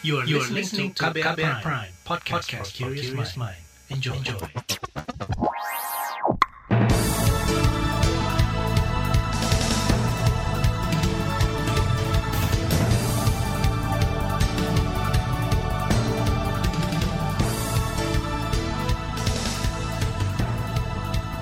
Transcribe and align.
You 0.00 0.18
are, 0.18 0.24
you 0.24 0.38
are 0.38 0.46
listening 0.46 0.94
to 0.94 1.10
KBR, 1.10 1.34
Prime, 1.34 1.58
Prime 1.58 1.90
podcast, 2.06 2.46
podcast 2.46 2.70
for 2.70 2.94
curious 2.94 3.34
mind. 3.34 3.58
Enjoy. 3.90 4.14
Enjoy. 4.14 4.38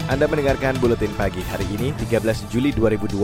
Anda 0.09 0.25
mendengarkan 0.25 0.81
Buletin 0.81 1.13
Pagi 1.13 1.45
hari 1.45 1.69
ini 1.77 1.93
13 2.09 2.49
Juli 2.49 2.73
2021 2.73 3.21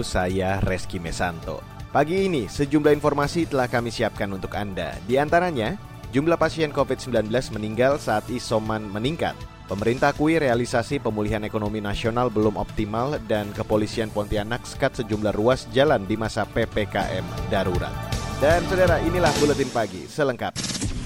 saya 0.00 0.56
Reski 0.64 0.96
Mesanto. 0.96 1.73
Pagi 1.94 2.26
ini 2.26 2.50
sejumlah 2.50 2.90
informasi 2.90 3.46
telah 3.46 3.70
kami 3.70 3.86
siapkan 3.86 4.26
untuk 4.34 4.50
Anda. 4.58 4.98
Di 5.06 5.14
antaranya, 5.14 5.78
jumlah 6.10 6.34
pasien 6.34 6.74
COVID-19 6.74 7.30
meninggal 7.54 8.02
saat 8.02 8.26
isoman 8.34 8.82
meningkat. 8.90 9.38
Pemerintah 9.70 10.10
akui 10.10 10.34
realisasi 10.42 10.98
pemulihan 10.98 11.46
ekonomi 11.46 11.78
nasional 11.78 12.34
belum 12.34 12.58
optimal 12.58 13.22
dan 13.30 13.54
kepolisian 13.54 14.10
Pontianak 14.10 14.66
sekat 14.66 15.06
sejumlah 15.06 15.38
ruas 15.38 15.70
jalan 15.70 16.02
di 16.02 16.18
masa 16.18 16.42
PPKM 16.50 17.22
darurat. 17.46 17.94
Dan 18.42 18.66
saudara, 18.66 18.98
inilah 18.98 19.30
Buletin 19.38 19.70
Pagi 19.70 20.10
selengkap. 20.10 20.50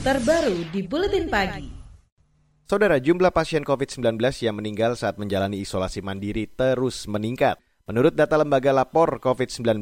Terbaru 0.00 0.72
di 0.72 0.88
Buletin 0.88 1.28
Pagi. 1.28 1.68
Saudara, 2.64 2.96
jumlah 2.96 3.28
pasien 3.28 3.60
COVID-19 3.60 4.16
yang 4.40 4.56
meninggal 4.56 4.96
saat 4.96 5.20
menjalani 5.20 5.60
isolasi 5.60 6.00
mandiri 6.00 6.48
terus 6.48 7.04
meningkat. 7.04 7.60
Menurut 7.88 8.12
data 8.12 8.36
lembaga 8.36 8.68
lapor 8.68 9.16
COVID-19, 9.16 9.80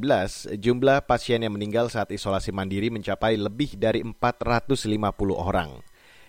jumlah 0.63 1.11
pasien 1.11 1.43
yang 1.43 1.59
meninggal 1.59 1.91
saat 1.91 2.15
isolasi 2.15 2.55
mandiri 2.55 2.87
mencapai 2.87 3.35
lebih 3.35 3.75
dari 3.75 3.99
450 4.07 4.95
orang. 5.35 5.83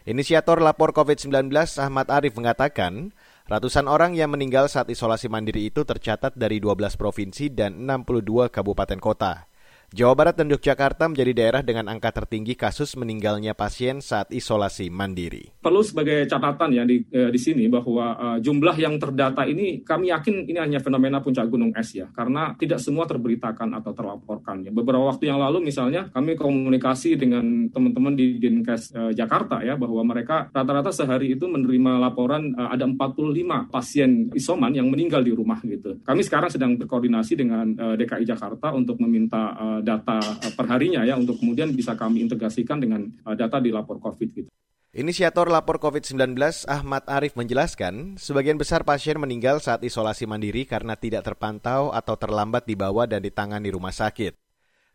Inisiator 0.10 0.58
lapor 0.58 0.90
COVID-19 0.90 1.54
Ahmad 1.78 2.10
Arif 2.10 2.34
mengatakan, 2.34 3.14
ratusan 3.46 3.86
orang 3.86 4.18
yang 4.18 4.34
meninggal 4.34 4.66
saat 4.74 4.90
isolasi 4.90 5.30
mandiri 5.30 5.70
itu 5.70 5.86
tercatat 5.86 6.34
dari 6.34 6.58
12 6.58 6.98
provinsi 6.98 7.54
dan 7.54 7.86
62 7.86 8.50
kabupaten 8.50 8.98
kota. 8.98 9.47
Jawa 9.88 10.20
Barat 10.20 10.36
dan 10.36 10.52
Yogyakarta 10.52 11.08
menjadi 11.08 11.32
daerah 11.32 11.62
dengan 11.64 11.88
angka 11.88 12.12
tertinggi 12.12 12.60
kasus 12.60 13.00
meninggalnya 13.00 13.56
pasien 13.56 14.04
saat 14.04 14.28
isolasi 14.36 14.92
mandiri. 14.92 15.56
Perlu 15.64 15.80
sebagai 15.80 16.28
catatan 16.28 16.76
ya 16.76 16.84
di, 16.84 17.08
eh, 17.08 17.32
di 17.32 17.40
sini 17.40 17.72
bahwa 17.72 18.20
uh, 18.20 18.38
jumlah 18.44 18.76
yang 18.76 19.00
terdata 19.00 19.48
ini 19.48 19.88
kami 19.88 20.12
yakin 20.12 20.44
ini 20.44 20.60
hanya 20.60 20.84
fenomena 20.84 21.24
puncak 21.24 21.48
gunung 21.48 21.72
es 21.72 21.96
ya, 21.96 22.12
karena 22.12 22.52
tidak 22.60 22.84
semua 22.84 23.08
terberitakan 23.08 23.80
atau 23.80 23.96
terlaporkan. 23.96 24.68
Ya. 24.68 24.76
Beberapa 24.76 25.08
waktu 25.08 25.32
yang 25.32 25.40
lalu 25.40 25.72
misalnya 25.72 26.12
kami 26.12 26.36
komunikasi 26.36 27.16
dengan 27.16 27.72
teman-teman 27.72 28.12
di 28.12 28.44
Dinkes 28.44 28.92
uh, 28.92 29.16
Jakarta 29.16 29.64
ya 29.64 29.80
bahwa 29.80 30.04
mereka 30.04 30.52
rata-rata 30.52 30.92
sehari 30.92 31.32
itu 31.32 31.48
menerima 31.48 31.96
laporan 31.96 32.52
uh, 32.60 32.76
ada 32.76 32.84
45 32.84 33.72
pasien 33.72 34.36
isoman 34.36 34.76
yang 34.76 34.92
meninggal 34.92 35.24
di 35.24 35.32
rumah 35.32 35.64
gitu. 35.64 35.96
Kami 36.04 36.28
sekarang 36.28 36.52
sedang 36.52 36.76
berkoordinasi 36.76 37.40
dengan 37.40 37.72
uh, 37.80 37.96
DKI 37.96 38.28
Jakarta 38.28 38.76
untuk 38.76 39.00
meminta 39.00 39.56
uh, 39.78 39.82
data 39.86 40.18
uh, 40.18 40.54
perharinya 40.58 41.06
ya 41.06 41.14
untuk 41.14 41.38
kemudian 41.38 41.70
bisa 41.78 41.94
kami 41.94 42.26
integrasikan 42.26 42.82
dengan 42.82 43.06
uh, 43.24 43.38
data 43.38 43.62
di 43.62 43.70
lapor 43.70 44.02
COVID 44.02 44.30
gitu. 44.34 44.50
Inisiator 44.98 45.46
lapor 45.46 45.78
COVID-19 45.78 46.34
Ahmad 46.66 47.06
Arif 47.06 47.38
menjelaskan, 47.38 48.18
sebagian 48.18 48.58
besar 48.58 48.82
pasien 48.82 49.22
meninggal 49.22 49.62
saat 49.62 49.86
isolasi 49.86 50.26
mandiri 50.26 50.66
karena 50.66 50.98
tidak 50.98 51.22
terpantau 51.22 51.94
atau 51.94 52.18
terlambat 52.18 52.66
dibawa 52.66 53.06
dan 53.06 53.22
ditangani 53.22 53.70
rumah 53.70 53.94
sakit. 53.94 54.34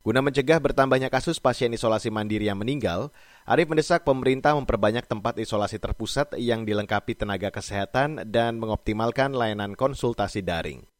Guna 0.02 0.18
mencegah 0.18 0.58
bertambahnya 0.58 1.06
kasus 1.06 1.38
pasien 1.38 1.70
isolasi 1.70 2.10
mandiri 2.10 2.50
yang 2.50 2.58
meninggal, 2.58 3.14
Arif 3.46 3.70
mendesak 3.70 4.02
pemerintah 4.02 4.58
memperbanyak 4.58 5.06
tempat 5.06 5.38
isolasi 5.38 5.78
terpusat 5.78 6.34
yang 6.34 6.66
dilengkapi 6.66 7.14
tenaga 7.14 7.54
kesehatan 7.54 8.26
dan 8.26 8.58
mengoptimalkan 8.58 9.30
layanan 9.30 9.78
konsultasi 9.78 10.42
daring. 10.42 10.91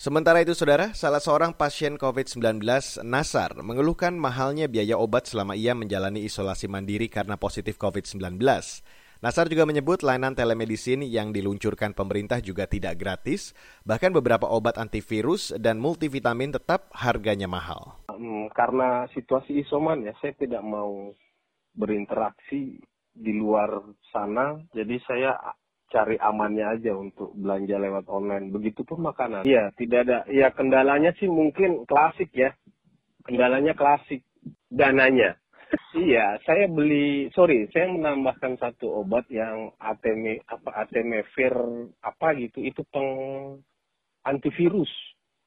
Sementara 0.00 0.40
itu, 0.40 0.56
saudara, 0.56 0.96
salah 0.96 1.20
seorang 1.20 1.52
pasien 1.52 2.00
COVID-19, 2.00 2.64
Nasar, 3.04 3.52
mengeluhkan 3.60 4.16
mahalnya 4.16 4.64
biaya 4.64 4.96
obat 4.96 5.28
selama 5.28 5.52
ia 5.52 5.76
menjalani 5.76 6.24
isolasi 6.24 6.72
mandiri 6.72 7.12
karena 7.12 7.36
positif 7.36 7.76
COVID-19. 7.76 8.40
Nasar 9.20 9.52
juga 9.52 9.68
menyebut 9.68 10.00
layanan 10.00 10.32
telemedicine 10.32 11.04
yang 11.04 11.36
diluncurkan 11.36 11.92
pemerintah 11.92 12.40
juga 12.40 12.64
tidak 12.64 12.96
gratis, 12.96 13.52
bahkan 13.84 14.08
beberapa 14.08 14.48
obat 14.48 14.80
antivirus 14.80 15.52
dan 15.60 15.76
multivitamin 15.76 16.56
tetap 16.56 16.88
harganya 16.96 17.44
mahal. 17.44 18.00
Hmm, 18.08 18.48
karena 18.56 19.04
situasi 19.12 19.68
isoman 19.68 20.08
ya, 20.08 20.16
saya 20.24 20.32
tidak 20.40 20.64
mau 20.64 21.12
berinteraksi 21.76 22.80
di 23.12 23.32
luar 23.36 23.84
sana, 24.08 24.64
jadi 24.72 24.96
saya 25.04 25.36
cari 25.90 26.16
amannya 26.16 26.78
aja 26.78 26.94
untuk 26.94 27.34
belanja 27.34 27.76
lewat 27.76 28.06
online. 28.06 28.54
Begitupun 28.54 29.02
makanan. 29.02 29.42
Iya, 29.44 29.74
tidak 29.74 30.06
ada. 30.06 30.18
Ya 30.30 30.54
kendalanya 30.54 31.10
sih 31.18 31.26
mungkin 31.26 31.84
klasik 31.84 32.30
ya. 32.32 32.54
Kendalanya 33.26 33.74
klasik. 33.74 34.22
Dananya. 34.70 35.36
iya, 35.98 36.38
saya 36.46 36.70
beli. 36.70 37.30
Sorry, 37.34 37.66
saya 37.74 37.90
menambahkan 37.90 38.58
satu 38.58 39.02
obat 39.02 39.26
yang 39.30 39.74
atm 39.78 40.38
apa 40.46 40.70
atemevir 40.86 41.54
apa 42.02 42.26
gitu. 42.38 42.62
Itu 42.62 42.86
peng 42.88 43.10
antivirus. 44.24 44.90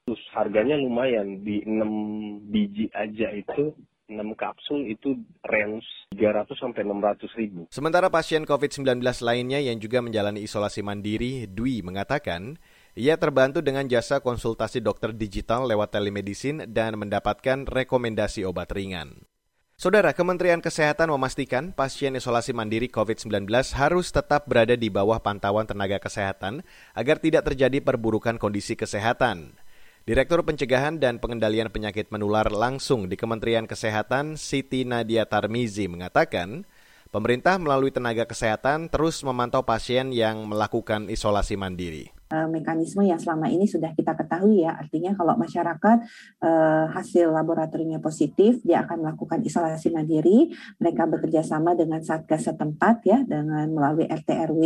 Terus 0.03 0.19
harganya 0.35 0.75
lumayan 0.75 1.47
di 1.47 1.63
6 1.63 2.51
biji 2.51 2.91
aja 2.91 3.31
itu 3.31 3.71
6 4.13 4.37
kapsul 4.37 4.85
itu 4.87 5.17
range 5.43 5.85
300 6.13 6.53
sampai 6.55 6.85
600 6.85 7.39
ribu. 7.39 7.65
Sementara 7.73 8.07
pasien 8.13 8.45
COVID-19 8.45 9.01
lainnya 9.25 9.59
yang 9.59 9.81
juga 9.81 9.99
menjalani 10.05 10.45
isolasi 10.45 10.85
mandiri, 10.85 11.49
Dwi 11.49 11.81
mengatakan, 11.81 12.61
ia 12.93 13.17
terbantu 13.17 13.65
dengan 13.65 13.89
jasa 13.89 14.21
konsultasi 14.21 14.77
dokter 14.79 15.17
digital 15.17 15.65
lewat 15.65 15.97
telemedicine 15.97 16.69
dan 16.69 16.93
mendapatkan 17.01 17.65
rekomendasi 17.65 18.45
obat 18.45 18.69
ringan. 18.69 19.25
Saudara, 19.73 20.13
Kementerian 20.13 20.61
Kesehatan 20.61 21.09
memastikan 21.09 21.73
pasien 21.73 22.13
isolasi 22.13 22.53
mandiri 22.53 22.87
COVID-19 22.93 23.49
harus 23.73 24.13
tetap 24.13 24.45
berada 24.45 24.77
di 24.77 24.93
bawah 24.93 25.17
pantauan 25.17 25.65
tenaga 25.65 25.97
kesehatan 25.97 26.61
agar 26.93 27.17
tidak 27.17 27.49
terjadi 27.49 27.81
perburukan 27.81 28.37
kondisi 28.37 28.77
kesehatan. 28.77 29.57
Direktur 30.03 30.43
Pencegahan 30.43 30.99
dan 30.99 31.15
Pengendalian 31.15 31.71
Penyakit 31.71 32.11
Menular 32.11 32.51
langsung 32.51 33.07
di 33.07 33.15
Kementerian 33.15 33.63
Kesehatan 33.63 34.35
Siti 34.35 34.83
Nadia 34.83 35.23
Tarmizi 35.23 35.87
mengatakan, 35.87 36.67
pemerintah 37.07 37.55
melalui 37.55 37.87
tenaga 37.87 38.27
kesehatan 38.27 38.91
terus 38.91 39.23
memantau 39.23 39.63
pasien 39.63 40.11
yang 40.11 40.43
melakukan 40.43 41.07
isolasi 41.07 41.55
mandiri. 41.55 42.11
Eh, 42.33 42.49
mekanisme 42.49 43.05
yang 43.05 43.21
selama 43.21 43.45
ini 43.45 43.69
sudah 43.69 43.93
kita 43.93 44.17
ketahui 44.17 44.65
ya. 44.65 44.73
Artinya 44.73 45.13
kalau 45.13 45.37
masyarakat 45.37 45.97
eh, 46.41 46.85
hasil 46.89 47.29
laboratoriumnya 47.29 48.01
positif, 48.01 48.57
dia 48.65 48.81
akan 48.83 49.05
melakukan 49.05 49.45
isolasi 49.45 49.93
mandiri. 49.93 50.49
Mereka 50.81 51.05
bekerja 51.13 51.45
sama 51.45 51.77
dengan 51.77 52.01
satgas 52.01 52.49
setempat 52.49 53.05
ya, 53.05 53.21
dengan 53.21 53.69
melalui 53.69 54.09
RT 54.09 54.29
RW. 54.49 54.63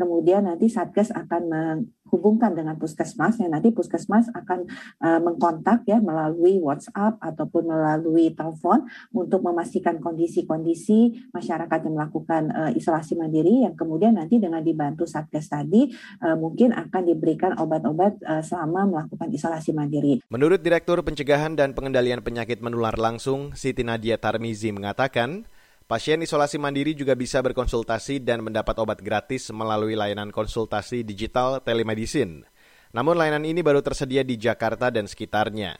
Kemudian 0.00 0.48
nanti 0.48 0.72
satgas 0.72 1.12
akan 1.12 1.44
menghubungkan 2.10 2.58
dengan 2.58 2.74
puskesmas. 2.74 3.38
Ya 3.38 3.46
nanti 3.46 3.70
puskesmas 3.70 4.26
akan 4.34 4.66
eh, 4.98 5.20
mengkontak 5.22 5.86
ya 5.86 6.02
melalui 6.02 6.58
WhatsApp 6.58 7.22
ataupun 7.22 7.70
melalui 7.70 8.34
telepon 8.34 8.90
untuk 9.14 9.46
memastikan 9.46 10.02
kondisi-kondisi 10.02 11.30
masyarakat 11.30 11.78
yang 11.86 11.94
melakukan 11.94 12.42
eh, 12.50 12.70
isolasi 12.74 13.14
mandiri. 13.14 13.62
Yang 13.62 13.78
kemudian 13.78 14.18
nanti 14.18 14.42
dengan 14.42 14.58
dibantu 14.66 15.06
satgas 15.06 15.46
tadi 15.46 15.86
eh, 15.94 16.34
mungkin 16.34 16.74
akan 16.74 17.02
diberikan 17.06 17.54
obat-obat 17.60 18.18
uh, 18.24 18.42
selama 18.42 18.88
melakukan 18.88 19.28
isolasi 19.30 19.76
mandiri. 19.76 20.24
Menurut 20.32 20.64
Direktur 20.64 20.98
Pencegahan 21.04 21.54
dan 21.54 21.76
Pengendalian 21.76 22.24
Penyakit 22.24 22.64
Menular 22.64 22.96
Langsung, 22.96 23.52
Siti 23.52 23.84
Nadia 23.84 24.16
Tarmizi 24.16 24.72
mengatakan, 24.72 25.44
pasien 25.90 26.22
isolasi 26.22 26.54
mandiri 26.54 26.94
juga 26.94 27.18
bisa 27.18 27.42
berkonsultasi 27.42 28.22
dan 28.22 28.46
mendapat 28.46 28.78
obat 28.78 29.02
gratis 29.02 29.50
melalui 29.50 29.98
layanan 29.98 30.30
konsultasi 30.30 31.02
digital 31.02 31.58
telemedicine. 31.66 32.46
Namun 32.94 33.18
layanan 33.18 33.42
ini 33.42 33.58
baru 33.58 33.82
tersedia 33.82 34.22
di 34.22 34.38
Jakarta 34.38 34.94
dan 34.94 35.10
sekitarnya. 35.10 35.74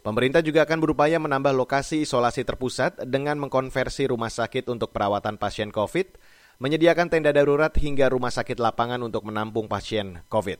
Pemerintah 0.00 0.40
juga 0.40 0.64
akan 0.64 0.80
berupaya 0.80 1.20
menambah 1.20 1.52
lokasi 1.52 2.08
isolasi 2.08 2.44
terpusat 2.48 3.04
dengan 3.04 3.36
mengkonversi 3.36 4.08
rumah 4.08 4.32
sakit 4.32 4.64
untuk 4.72 4.96
perawatan 4.96 5.36
pasien 5.36 5.68
COVID 5.68 6.16
menyediakan 6.60 7.12
tenda 7.12 7.28
darurat 7.28 7.72
hingga 7.76 8.08
rumah 8.08 8.32
sakit 8.32 8.56
lapangan 8.56 9.00
untuk 9.04 9.28
menampung 9.28 9.68
pasien 9.68 10.24
COVID. 10.32 10.56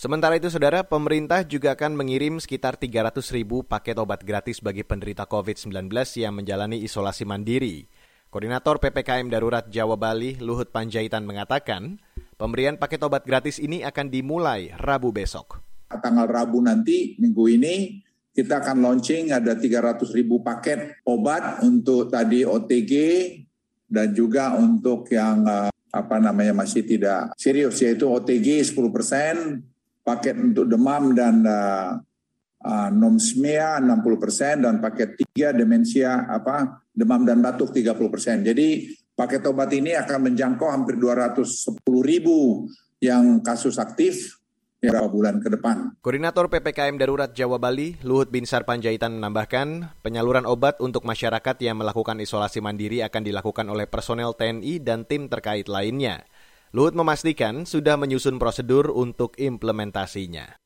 Sementara 0.00 0.32
itu, 0.40 0.48
saudara, 0.48 0.80
pemerintah 0.80 1.44
juga 1.44 1.76
akan 1.76 1.92
mengirim 1.92 2.40
sekitar 2.40 2.80
300 2.80 3.20
ribu 3.36 3.60
paket 3.60 4.00
obat 4.00 4.24
gratis 4.24 4.64
bagi 4.64 4.80
penderita 4.80 5.28
COVID-19 5.28 5.92
yang 6.16 6.32
menjalani 6.32 6.80
isolasi 6.80 7.28
mandiri. 7.28 7.84
Koordinator 8.30 8.78
PPKM 8.78 9.26
Darurat 9.26 9.66
Jawa 9.66 9.98
Bali, 9.98 10.38
Luhut 10.38 10.70
Panjaitan 10.70 11.26
mengatakan, 11.26 11.98
pemberian 12.38 12.78
paket 12.78 13.02
obat 13.02 13.26
gratis 13.26 13.58
ini 13.58 13.82
akan 13.82 14.06
dimulai 14.06 14.70
Rabu 14.78 15.10
besok. 15.10 15.58
Tanggal 15.90 16.30
Rabu 16.30 16.62
nanti, 16.62 17.18
minggu 17.18 17.50
ini, 17.50 17.98
kita 18.30 18.62
akan 18.62 18.86
launching 18.86 19.34
ada 19.34 19.58
300 19.58 20.14
ribu 20.14 20.46
paket 20.46 21.02
obat 21.02 21.58
untuk 21.66 22.06
tadi 22.06 22.46
OTG 22.46 22.92
dan 23.90 24.14
juga 24.14 24.54
untuk 24.54 25.10
yang 25.10 25.42
uh, 25.50 25.74
apa 25.90 26.22
namanya 26.22 26.54
masih 26.54 26.86
tidak 26.86 27.34
serius 27.34 27.82
yaitu 27.82 28.06
OTG 28.06 28.62
10 28.62 28.94
persen, 28.94 29.58
paket 30.06 30.38
untuk 30.38 30.70
demam 30.70 31.18
dan 31.18 31.42
uh, 31.42 31.98
uh, 32.64 32.88
nomsmia 32.92 33.80
60 33.80 34.22
persen 34.22 34.54
dan 34.64 34.78
paket 34.78 35.16
3 35.36 35.56
demensia 35.56 36.28
apa 36.28 36.84
demam 36.92 37.24
dan 37.24 37.40
batuk 37.40 37.72
30 37.72 37.96
persen. 38.12 38.44
Jadi 38.44 38.88
paket 39.16 39.44
obat 39.48 39.72
ini 39.72 39.96
akan 39.96 40.32
menjangkau 40.32 40.68
hampir 40.68 40.96
210 40.96 41.80
ribu 42.04 42.68
yang 43.00 43.40
kasus 43.40 43.80
aktif 43.80 44.40
beberapa 44.80 45.12
bulan 45.12 45.36
ke 45.44 45.52
depan. 45.52 46.00
Koordinator 46.00 46.48
PPKM 46.48 46.96
Darurat 46.96 47.30
Jawa 47.36 47.60
Bali, 47.60 48.00
Luhut 48.00 48.32
Binsar 48.32 48.64
Panjaitan 48.64 49.20
menambahkan, 49.20 50.00
penyaluran 50.00 50.48
obat 50.48 50.80
untuk 50.80 51.04
masyarakat 51.04 51.56
yang 51.60 51.76
melakukan 51.76 52.16
isolasi 52.16 52.64
mandiri 52.64 53.04
akan 53.04 53.20
dilakukan 53.20 53.68
oleh 53.68 53.84
personel 53.84 54.32
TNI 54.32 54.80
dan 54.80 55.04
tim 55.04 55.28
terkait 55.28 55.68
lainnya. 55.68 56.24
Luhut 56.72 56.96
memastikan 56.96 57.68
sudah 57.68 58.00
menyusun 58.00 58.40
prosedur 58.40 58.88
untuk 58.94 59.36
implementasinya. 59.36 60.56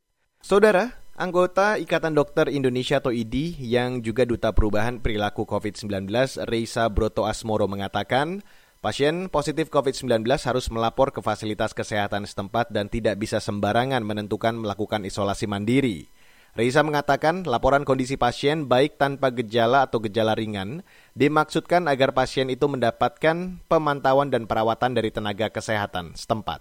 Saudara, 0.44 1.03
anggota 1.14 1.78
Ikatan 1.78 2.14
Dokter 2.14 2.50
Indonesia 2.50 2.98
atau 2.98 3.14
IDI 3.14 3.56
yang 3.62 4.02
juga 4.02 4.26
Duta 4.26 4.50
Perubahan 4.50 4.98
Perilaku 4.98 5.46
COVID-19, 5.46 6.10
Reisa 6.46 6.86
Broto 6.90 7.26
Asmoro 7.26 7.70
mengatakan, 7.70 8.42
Pasien 8.84 9.32
positif 9.32 9.72
COVID-19 9.72 10.28
harus 10.28 10.68
melapor 10.68 11.08
ke 11.08 11.24
fasilitas 11.24 11.72
kesehatan 11.72 12.28
setempat 12.28 12.68
dan 12.68 12.92
tidak 12.92 13.16
bisa 13.16 13.40
sembarangan 13.40 14.04
menentukan 14.04 14.60
melakukan 14.60 15.08
isolasi 15.08 15.48
mandiri. 15.48 16.12
Reisa 16.52 16.84
mengatakan 16.84 17.48
laporan 17.48 17.88
kondisi 17.88 18.20
pasien 18.20 18.68
baik 18.68 19.00
tanpa 19.00 19.32
gejala 19.32 19.88
atau 19.88 20.04
gejala 20.04 20.36
ringan 20.36 20.84
dimaksudkan 21.16 21.88
agar 21.88 22.12
pasien 22.12 22.52
itu 22.52 22.68
mendapatkan 22.68 23.58
pemantauan 23.72 24.28
dan 24.28 24.44
perawatan 24.44 24.92
dari 24.92 25.08
tenaga 25.08 25.48
kesehatan 25.48 26.12
setempat. 26.12 26.60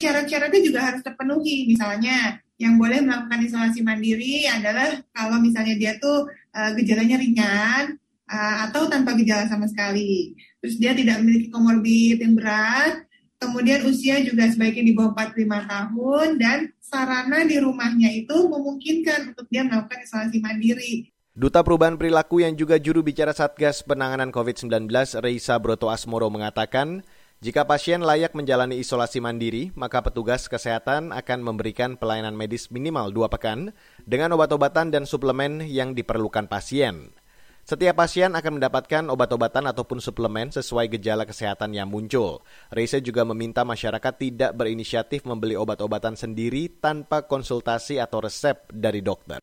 Syarat-syaratnya 0.00 0.60
juga 0.64 0.80
harus 0.88 1.04
terpenuhi, 1.04 1.68
misalnya 1.68 2.40
yang 2.58 2.74
boleh 2.74 3.00
melakukan 3.00 3.40
isolasi 3.46 3.80
mandiri 3.86 4.50
adalah 4.50 4.98
kalau 5.14 5.38
misalnya 5.38 5.78
dia 5.78 5.94
tuh 6.02 6.26
uh, 6.52 6.70
gejalanya 6.74 7.16
ringan, 7.16 7.96
uh, 8.28 8.56
atau 8.68 8.86
tanpa 8.86 9.16
gejala 9.16 9.48
sama 9.48 9.66
sekali. 9.66 10.36
Terus 10.60 10.76
dia 10.76 10.92
tidak 10.92 11.22
memiliki 11.22 11.48
komorbid 11.48 12.18
yang 12.20 12.34
berat, 12.36 13.06
kemudian 13.38 13.86
usia 13.88 14.20
juga 14.26 14.50
sebaiknya 14.50 14.84
di 14.90 14.94
bawah 14.94 15.14
45 15.16 15.70
tahun, 15.70 16.28
dan 16.36 16.58
sarana 16.82 17.46
di 17.46 17.56
rumahnya 17.62 18.10
itu 18.12 18.36
memungkinkan 18.50 19.32
untuk 19.34 19.46
dia 19.48 19.64
melakukan 19.64 20.02
isolasi 20.04 20.38
mandiri. 20.42 21.14
Duta 21.38 21.62
Perubahan 21.62 21.94
Perilaku 21.94 22.42
yang 22.42 22.58
juga 22.58 22.82
juru 22.82 23.06
bicara 23.06 23.30
Satgas 23.30 23.86
Penanganan 23.86 24.34
COVID-19, 24.34 24.90
Reisa 25.22 25.54
Broto 25.62 25.86
Asmoro 25.86 26.26
mengatakan, 26.34 27.06
jika 27.38 27.62
pasien 27.70 28.02
layak 28.02 28.34
menjalani 28.34 28.82
isolasi 28.82 29.22
mandiri, 29.22 29.70
maka 29.78 30.02
petugas 30.02 30.50
kesehatan 30.50 31.14
akan 31.14 31.38
memberikan 31.46 31.94
pelayanan 31.94 32.34
medis 32.34 32.66
minimal 32.66 33.14
dua 33.14 33.30
pekan 33.30 33.70
dengan 34.02 34.34
obat-obatan 34.34 34.90
dan 34.90 35.06
suplemen 35.06 35.62
yang 35.62 35.94
diperlukan 35.94 36.50
pasien. 36.50 37.14
Setiap 37.62 37.94
pasien 37.94 38.34
akan 38.34 38.58
mendapatkan 38.58 39.06
obat-obatan 39.06 39.70
ataupun 39.70 40.02
suplemen 40.02 40.50
sesuai 40.50 40.90
gejala 40.98 41.22
kesehatan 41.22 41.78
yang 41.78 41.86
muncul. 41.86 42.42
Reise 42.74 42.98
juga 43.06 43.22
meminta 43.22 43.62
masyarakat 43.62 44.14
tidak 44.18 44.58
berinisiatif 44.58 45.22
membeli 45.22 45.54
obat-obatan 45.54 46.18
sendiri 46.18 46.82
tanpa 46.82 47.22
konsultasi 47.22 48.02
atau 48.02 48.18
resep 48.18 48.66
dari 48.74 48.98
dokter. 48.98 49.38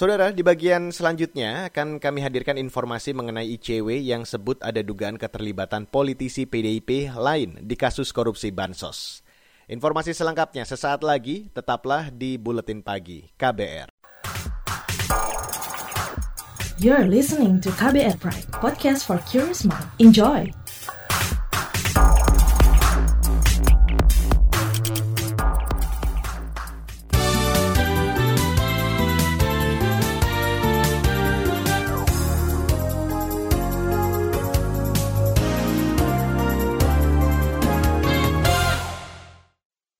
Saudara, 0.00 0.32
di 0.32 0.40
bagian 0.40 0.88
selanjutnya 0.88 1.68
akan 1.68 2.00
kami 2.00 2.24
hadirkan 2.24 2.56
informasi 2.56 3.12
mengenai 3.12 3.52
ICW 3.60 4.00
yang 4.00 4.24
sebut 4.24 4.56
ada 4.64 4.80
dugaan 4.80 5.20
keterlibatan 5.20 5.84
politisi 5.84 6.48
PDIP 6.48 7.12
lain 7.12 7.60
di 7.60 7.76
kasus 7.76 8.08
korupsi 8.08 8.48
Bansos. 8.48 9.20
Informasi 9.68 10.16
selengkapnya 10.16 10.64
sesaat 10.64 11.04
lagi, 11.04 11.52
tetaplah 11.52 12.08
di 12.08 12.40
Buletin 12.40 12.80
Pagi 12.80 13.28
KBR. 13.36 13.92
You're 16.80 17.04
listening 17.04 17.60
to 17.60 17.68
KBR 17.68 18.16
Pride, 18.24 18.48
podcast 18.56 19.04
for 19.04 19.20
curious 19.28 19.68
mind. 19.68 19.84
Enjoy! 20.00 20.48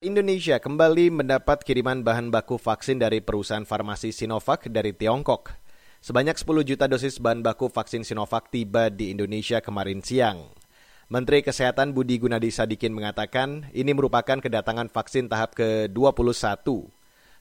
Indonesia 0.01 0.57
kembali 0.57 1.13
mendapat 1.13 1.61
kiriman 1.61 2.01
bahan 2.01 2.33
baku 2.33 2.57
vaksin 2.57 2.97
dari 2.97 3.21
perusahaan 3.21 3.61
farmasi 3.61 4.09
Sinovac 4.09 4.65
dari 4.65 4.97
Tiongkok. 4.97 5.53
Sebanyak 6.01 6.41
10 6.41 6.65
juta 6.65 6.89
dosis 6.89 7.21
bahan 7.21 7.45
baku 7.45 7.69
vaksin 7.69 8.01
Sinovac 8.01 8.49
tiba 8.49 8.89
di 8.89 9.13
Indonesia 9.13 9.61
kemarin 9.61 10.01
siang. 10.01 10.57
Menteri 11.05 11.45
Kesehatan 11.45 11.93
Budi 11.93 12.17
Gunadi 12.17 12.49
Sadikin 12.49 12.97
mengatakan 12.97 13.69
ini 13.77 13.93
merupakan 13.93 14.41
kedatangan 14.41 14.89
vaksin 14.89 15.29
tahap 15.29 15.53
ke-21. 15.53 16.65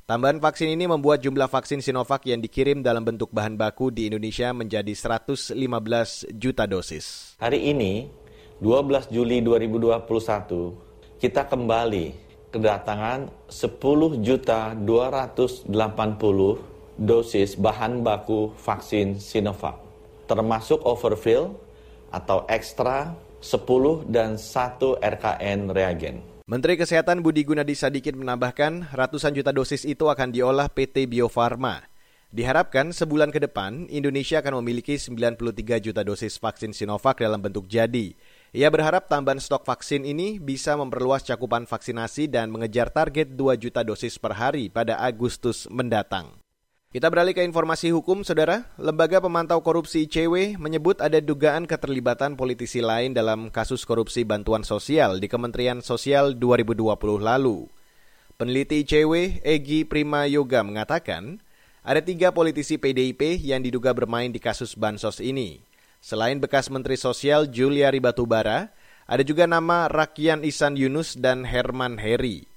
Tambahan 0.04 0.44
vaksin 0.44 0.68
ini 0.68 0.84
membuat 0.84 1.24
jumlah 1.24 1.48
vaksin 1.48 1.80
Sinovac 1.80 2.28
yang 2.28 2.44
dikirim 2.44 2.84
dalam 2.84 3.08
bentuk 3.08 3.32
bahan 3.32 3.56
baku 3.56 3.88
di 3.88 4.12
Indonesia 4.12 4.52
menjadi 4.52 4.92
115 4.92 5.56
juta 6.36 6.68
dosis. 6.68 7.40
Hari 7.40 7.72
ini, 7.72 8.12
12 8.60 9.08
Juli 9.08 9.40
2021, 9.48 11.16
kita 11.16 11.48
kembali 11.48 12.28
kedatangan 12.50 13.30
10 13.46 14.26
juta 14.26 14.74
280 14.74 15.70
dosis 17.00 17.56
bahan 17.56 18.04
baku 18.04 18.52
vaksin 18.60 19.16
Sinovac, 19.16 19.78
termasuk 20.28 20.82
overfill 20.84 21.54
atau 22.12 22.44
ekstra 22.50 23.14
10 23.40 24.10
dan 24.10 24.36
1 24.36 25.00
RKN 25.00 25.72
reagen. 25.72 26.20
Menteri 26.50 26.74
Kesehatan 26.74 27.22
Budi 27.22 27.46
Gunadi 27.46 27.78
Sadikin 27.78 28.18
menambahkan 28.18 28.90
ratusan 28.90 29.32
juta 29.38 29.54
dosis 29.54 29.86
itu 29.86 30.10
akan 30.10 30.34
diolah 30.34 30.66
PT 30.66 31.06
Bio 31.06 31.30
Farma. 31.30 31.86
Diharapkan 32.30 32.90
sebulan 32.90 33.34
ke 33.34 33.42
depan 33.42 33.86
Indonesia 33.90 34.42
akan 34.42 34.62
memiliki 34.62 34.98
93 34.98 35.38
juta 35.78 36.02
dosis 36.02 36.38
vaksin 36.42 36.74
Sinovac 36.74 37.22
dalam 37.22 37.38
bentuk 37.38 37.70
jadi. 37.70 38.14
Ia 38.50 38.66
berharap 38.66 39.06
tambahan 39.06 39.38
stok 39.38 39.62
vaksin 39.62 40.02
ini 40.02 40.42
bisa 40.42 40.74
memperluas 40.74 41.22
cakupan 41.22 41.70
vaksinasi 41.70 42.26
dan 42.26 42.50
mengejar 42.50 42.90
target 42.90 43.38
2 43.38 43.54
juta 43.54 43.86
dosis 43.86 44.18
per 44.18 44.34
hari 44.34 44.66
pada 44.66 44.98
Agustus 44.98 45.70
mendatang. 45.70 46.34
Kita 46.90 47.06
beralih 47.06 47.30
ke 47.30 47.46
informasi 47.46 47.94
hukum, 47.94 48.26
Saudara. 48.26 48.66
Lembaga 48.74 49.22
Pemantau 49.22 49.62
Korupsi 49.62 50.10
ICW 50.10 50.58
menyebut 50.58 50.98
ada 50.98 51.22
dugaan 51.22 51.62
keterlibatan 51.62 52.34
politisi 52.34 52.82
lain 52.82 53.14
dalam 53.14 53.54
kasus 53.54 53.86
korupsi 53.86 54.26
bantuan 54.26 54.66
sosial 54.66 55.22
di 55.22 55.30
Kementerian 55.30 55.78
Sosial 55.86 56.34
2020 56.34 57.22
lalu. 57.22 57.70
Peneliti 58.34 58.82
ICW, 58.82 59.46
Egi 59.46 59.86
Prima 59.86 60.26
Yoga 60.26 60.66
mengatakan, 60.66 61.38
ada 61.86 62.02
tiga 62.02 62.34
politisi 62.34 62.82
PDIP 62.82 63.38
yang 63.46 63.62
diduga 63.62 63.94
bermain 63.94 64.34
di 64.34 64.42
kasus 64.42 64.74
bansos 64.74 65.22
ini. 65.22 65.69
Selain 66.00 66.40
bekas 66.40 66.72
Menteri 66.72 66.96
Sosial 66.96 67.48
Julia 67.52 67.92
Ribatubara, 67.92 68.72
ada 69.04 69.22
juga 69.24 69.44
nama 69.44 69.86
Rakian 69.86 70.42
Isan 70.42 70.74
Yunus 70.74 71.16
dan 71.16 71.44
Herman 71.44 72.00
Heri. 72.00 72.48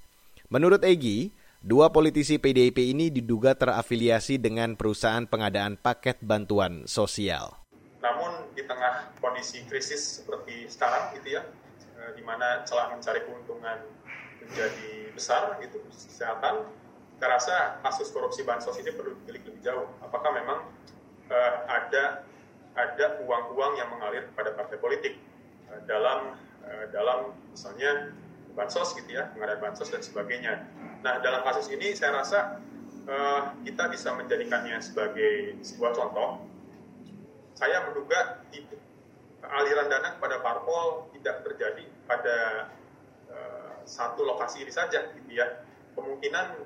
Menurut 0.47 0.81
Egi, 0.81 1.35
Dua 1.63 1.87
politisi 1.95 2.35
PDIP 2.43 2.91
ini 2.91 3.07
diduga 3.07 3.55
terafiliasi 3.55 4.35
dengan 4.35 4.75
perusahaan 4.75 5.23
pengadaan 5.23 5.79
paket 5.79 6.19
bantuan 6.19 6.83
sosial. 6.91 7.55
Namun 8.03 8.51
di 8.51 8.67
tengah 8.67 9.15
kondisi 9.23 9.63
krisis 9.63 10.19
seperti 10.19 10.67
sekarang 10.67 11.15
gitu 11.15 11.39
ya, 11.39 11.47
eh, 12.03 12.11
di 12.19 12.23
mana 12.27 12.67
celah 12.67 12.91
mencari 12.91 13.23
keuntungan 13.23 13.79
menjadi 14.43 15.15
besar 15.15 15.55
itu 15.63 15.79
kesehatan, 15.87 16.67
saya 17.15 17.29
rasa 17.31 17.55
kasus 17.79 18.11
korupsi 18.11 18.43
bansos 18.43 18.75
ini 18.83 18.91
perlu 18.91 19.15
ditelik 19.23 19.47
lebih 19.47 19.63
jauh. 19.63 19.87
Apakah 20.03 20.35
memang 20.35 20.67
uh, 21.31 21.53
ada 21.71 22.27
ada 22.73 23.21
uang-uang 23.21 23.77
yang 23.77 23.89
mengalir 23.93 24.25
kepada 24.33 24.57
partai 24.57 24.77
politik 24.81 25.13
uh, 25.69 25.81
dalam 25.85 26.33
uh, 26.65 26.85
dalam 26.89 27.37
misalnya 27.53 28.13
bansos 28.53 28.93
gitu 28.97 29.17
ya, 29.17 29.33
pengadaan 29.33 29.61
bansos 29.61 29.89
dan 29.89 30.01
sebagainya. 30.01 30.65
Nah 31.01 31.21
dalam 31.21 31.41
kasus 31.41 31.69
ini 31.73 31.93
saya 31.97 32.21
rasa 32.21 32.61
uh, 33.09 33.53
kita 33.65 33.89
bisa 33.89 34.13
menjadikannya 34.13 34.77
sebagai 34.81 35.57
sebuah 35.65 35.93
contoh. 35.97 36.45
Saya 37.53 37.85
menduga 37.85 38.41
aliran 39.45 39.85
dana 39.85 40.17
kepada 40.17 40.41
parpol 40.41 41.05
tidak 41.13 41.45
terjadi 41.45 41.85
pada 42.09 42.69
satu 43.85 44.25
lokasi 44.25 44.65
ini 44.65 44.73
saja 44.73 45.13
gitu 45.13 45.29
ya. 45.29 45.61
Kemungkinan 45.93 46.57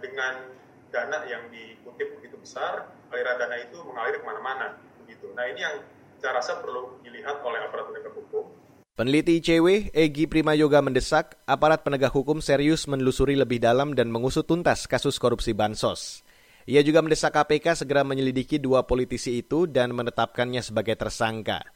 dengan 0.00 0.48
dana 0.88 1.28
yang 1.28 1.52
dikutip 1.52 2.16
begitu 2.16 2.40
besar 2.40 2.88
aliran 3.12 3.36
dana 3.36 3.56
itu 3.60 3.78
mengalir 3.84 4.16
ke 4.16 4.24
mana-mana 4.24 4.80
begitu. 5.10 5.26
Nah 5.34 5.44
ini 5.50 5.66
yang 5.66 5.74
saya 6.22 6.38
rasa 6.38 6.62
perlu 6.62 7.02
dilihat 7.02 7.42
oleh 7.42 7.58
aparat 7.66 7.90
penegak 7.90 8.14
hukum. 8.14 8.46
Peneliti 8.94 9.42
ICW, 9.42 9.90
Egi 9.90 10.30
Prima 10.30 10.54
Yoga 10.54 10.78
mendesak 10.78 11.34
aparat 11.50 11.82
penegak 11.82 12.14
hukum 12.14 12.38
serius 12.38 12.86
menelusuri 12.86 13.34
lebih 13.34 13.58
dalam 13.58 13.98
dan 13.98 14.14
mengusut 14.14 14.46
tuntas 14.46 14.86
kasus 14.86 15.18
korupsi 15.18 15.50
Bansos. 15.50 16.22
Ia 16.70 16.86
juga 16.86 17.02
mendesak 17.02 17.34
KPK 17.34 17.82
segera 17.82 18.06
menyelidiki 18.06 18.62
dua 18.62 18.86
politisi 18.86 19.42
itu 19.42 19.66
dan 19.66 19.90
menetapkannya 19.96 20.62
sebagai 20.62 20.94
tersangka. 20.94 21.66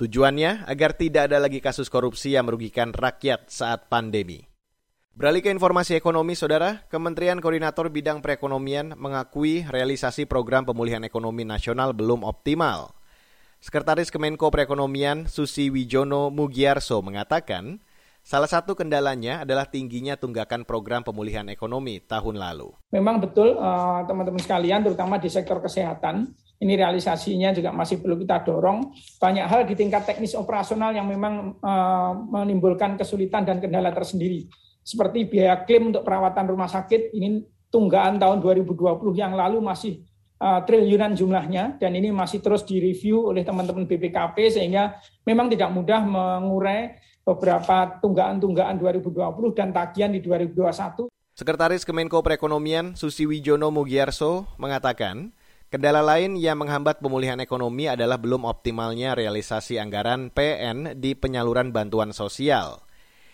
Tujuannya 0.00 0.64
agar 0.66 0.96
tidak 0.96 1.30
ada 1.30 1.38
lagi 1.38 1.60
kasus 1.60 1.92
korupsi 1.92 2.34
yang 2.34 2.48
merugikan 2.48 2.90
rakyat 2.90 3.52
saat 3.52 3.92
pandemi. 3.92 4.49
Beralih 5.10 5.42
ke 5.42 5.50
informasi 5.50 5.98
ekonomi, 5.98 6.38
Saudara, 6.38 6.86
Kementerian 6.86 7.42
Koordinator 7.42 7.90
Bidang 7.90 8.22
Perekonomian 8.22 8.94
mengakui 8.94 9.66
realisasi 9.66 10.22
program 10.22 10.62
pemulihan 10.62 11.02
ekonomi 11.02 11.42
nasional 11.42 11.90
belum 11.90 12.22
optimal. 12.22 12.94
Sekretaris 13.58 14.14
Kemenko 14.14 14.54
Perekonomian 14.54 15.26
Susi 15.26 15.66
Wijono 15.66 16.30
Mugiarso 16.30 17.02
mengatakan, 17.02 17.82
salah 18.22 18.46
satu 18.46 18.78
kendalanya 18.78 19.42
adalah 19.42 19.66
tingginya 19.66 20.14
tunggakan 20.14 20.62
program 20.62 21.02
pemulihan 21.02 21.44
ekonomi 21.50 21.98
tahun 22.06 22.38
lalu. 22.38 22.70
Memang 22.94 23.18
betul 23.18 23.58
eh, 23.58 24.00
teman-teman 24.06 24.38
sekalian, 24.38 24.86
terutama 24.86 25.18
di 25.18 25.26
sektor 25.26 25.58
kesehatan, 25.58 26.30
ini 26.60 26.76
realisasinya 26.76 27.56
juga 27.56 27.72
masih 27.72 28.04
perlu 28.04 28.20
kita 28.20 28.44
dorong. 28.44 28.92
Banyak 29.16 29.48
hal 29.48 29.64
di 29.64 29.72
tingkat 29.72 30.04
teknis 30.04 30.36
operasional 30.36 30.92
yang 30.92 31.08
memang 31.08 31.56
uh, 31.56 32.12
menimbulkan 32.12 33.00
kesulitan 33.00 33.48
dan 33.48 33.64
kendala 33.64 33.88
tersendiri. 33.96 34.44
Seperti 34.80 35.28
biaya 35.28 35.62
klaim 35.62 35.92
untuk 35.92 36.02
perawatan 36.02 36.50
rumah 36.50 36.66
sakit, 36.66 37.14
ini 37.14 37.44
tunggaan 37.70 38.18
tahun 38.18 38.42
2020 38.42 38.74
yang 39.14 39.36
lalu 39.36 39.62
masih 39.62 40.02
uh, 40.40 40.64
triliunan 40.66 41.14
jumlahnya, 41.14 41.78
dan 41.78 41.94
ini 41.94 42.10
masih 42.10 42.42
terus 42.42 42.66
direview 42.66 43.30
oleh 43.30 43.44
teman-teman 43.46 43.86
BPKP, 43.86 44.58
sehingga 44.58 44.98
memang 45.22 45.52
tidak 45.52 45.70
mudah 45.70 46.00
mengurai 46.02 46.98
beberapa 47.22 48.00
tunggaan-tunggaan 48.00 48.80
2020 48.80 49.56
dan 49.56 49.70
tagihan 49.70 50.10
di 50.10 50.18
2021. 50.24 51.06
Sekretaris 51.36 51.86
Kemenko 51.86 52.20
Perekonomian 52.20 52.98
Susi 52.98 53.24
Wijono 53.24 53.70
Mugiarso 53.70 54.50
mengatakan, 54.58 55.32
Kendala 55.70 56.02
lain 56.02 56.34
yang 56.34 56.58
menghambat 56.58 56.98
pemulihan 56.98 57.38
ekonomi 57.38 57.86
adalah 57.86 58.18
belum 58.18 58.42
optimalnya 58.42 59.14
realisasi 59.14 59.78
anggaran 59.78 60.26
PN 60.34 60.98
di 60.98 61.14
penyaluran 61.14 61.70
bantuan 61.70 62.10
sosial. 62.10 62.82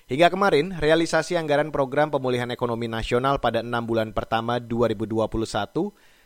Hingga 0.06 0.30
kemarin, 0.30 0.70
realisasi 0.78 1.34
anggaran 1.34 1.74
program 1.74 2.14
pemulihan 2.14 2.46
ekonomi 2.54 2.86
nasional 2.86 3.42
pada 3.42 3.58
enam 3.58 3.82
bulan 3.82 4.14
pertama 4.14 4.62
2021 4.62 5.18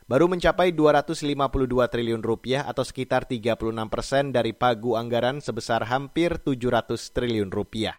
baru 0.04 0.28
mencapai 0.28 0.76
252 0.76 1.88
triliun 1.88 2.20
rupiah 2.20 2.68
atau 2.68 2.84
sekitar 2.84 3.24
36 3.24 3.56
persen 3.88 4.36
dari 4.36 4.52
pagu 4.52 5.00
anggaran 5.00 5.40
sebesar 5.40 5.88
hampir 5.88 6.44
700 6.44 6.92
triliun 6.92 7.48
rupiah. 7.48 7.96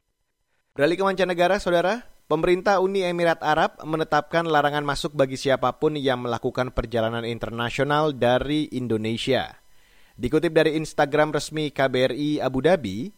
Beralih 0.78 1.02
ke 1.02 1.04
mancanegara, 1.04 1.58
saudara, 1.58 2.06
Pemerintah 2.30 2.78
Uni 2.78 3.02
Emirat 3.02 3.42
Arab 3.42 3.82
menetapkan 3.82 4.46
larangan 4.46 4.86
masuk 4.86 5.18
bagi 5.18 5.36
siapa 5.36 5.82
pun 5.82 5.98
yang 5.98 6.30
melakukan 6.30 6.78
perjalanan 6.78 7.26
internasional 7.26 8.14
dari 8.14 8.70
Indonesia. 8.70 9.58
Dikutip 10.14 10.54
dari 10.54 10.78
Instagram 10.78 11.34
resmi 11.34 11.74
KBRI 11.74 12.38
Abu 12.38 12.62
Dhabi, 12.62 13.12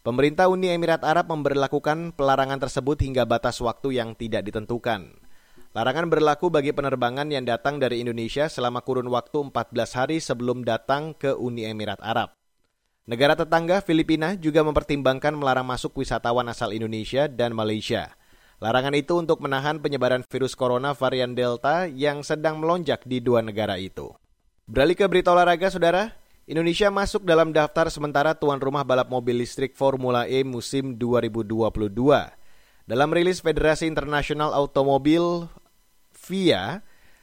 pemerintah 0.00 0.48
Uni 0.48 0.72
Emirat 0.72 1.04
Arab 1.04 1.28
memberlakukan 1.32 2.16
pelarangan 2.16 2.60
tersebut 2.60 3.00
hingga 3.00 3.28
batas 3.28 3.60
waktu 3.60 4.00
yang 4.00 4.16
tidak 4.16 4.44
ditentukan. 4.48 5.16
Larangan 5.70 6.10
berlaku 6.10 6.50
bagi 6.50 6.74
penerbangan 6.74 7.30
yang 7.30 7.46
datang 7.46 7.78
dari 7.78 8.02
Indonesia 8.02 8.50
selama 8.50 8.82
kurun 8.82 9.06
waktu 9.06 9.54
14 9.54 9.98
hari 9.98 10.18
sebelum 10.18 10.66
datang 10.66 11.14
ke 11.14 11.30
Uni 11.30 11.62
Emirat 11.62 12.02
Arab. 12.02 12.34
Negara 13.06 13.38
tetangga 13.38 13.78
Filipina 13.78 14.34
juga 14.34 14.66
mempertimbangkan 14.66 15.34
melarang 15.34 15.66
masuk 15.66 15.98
wisatawan 15.98 16.46
asal 16.50 16.74
Indonesia 16.74 17.30
dan 17.30 17.54
Malaysia. 17.54 18.14
Larangan 18.60 18.92
itu 18.92 19.16
untuk 19.16 19.40
menahan 19.40 19.80
penyebaran 19.80 20.20
virus 20.28 20.52
corona 20.52 20.92
varian 20.92 21.32
Delta 21.32 21.88
yang 21.88 22.20
sedang 22.20 22.60
melonjak 22.60 23.08
di 23.08 23.24
dua 23.24 23.40
negara 23.40 23.80
itu. 23.80 24.12
Beralih 24.68 24.94
ke 24.94 25.08
berita 25.08 25.32
olahraga, 25.32 25.72
saudara. 25.72 26.19
Indonesia 26.48 26.88
masuk 26.88 27.28
dalam 27.28 27.52
daftar 27.52 27.92
sementara 27.92 28.32
tuan 28.32 28.56
rumah 28.56 28.80
balap 28.80 29.12
mobil 29.12 29.44
listrik 29.44 29.76
Formula 29.76 30.24
E 30.24 30.40
musim 30.40 30.96
2022. 30.96 31.68
Dalam 32.88 33.08
rilis 33.12 33.44
Federasi 33.44 33.84
Internasional 33.84 34.56
Automobil 34.56 35.46
FIA, 36.16 36.80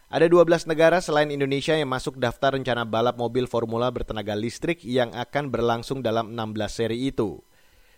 ada 0.07 0.25
12 0.29 0.69
negara 0.69 1.01
selain 1.01 1.33
Indonesia 1.33 1.73
yang 1.73 1.89
masuk 1.89 2.21
daftar 2.21 2.53
rencana 2.53 2.85
balap 2.85 3.17
mobil 3.17 3.49
Formula 3.49 3.89
bertenaga 3.89 4.37
listrik 4.37 4.85
yang 4.85 5.09
akan 5.17 5.49
berlangsung 5.49 6.05
dalam 6.05 6.37
16 6.37 6.69
seri 6.69 7.09
itu. 7.09 7.41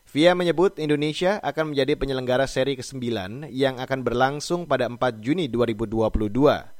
VIA 0.10 0.34
menyebut 0.34 0.80
Indonesia 0.82 1.38
akan 1.44 1.76
menjadi 1.76 2.00
penyelenggara 2.00 2.50
seri 2.50 2.74
ke-9 2.80 3.46
yang 3.54 3.78
akan 3.78 4.02
berlangsung 4.02 4.66
pada 4.66 4.90
4 4.90 5.22
Juni 5.22 5.52
2022. 5.52 6.78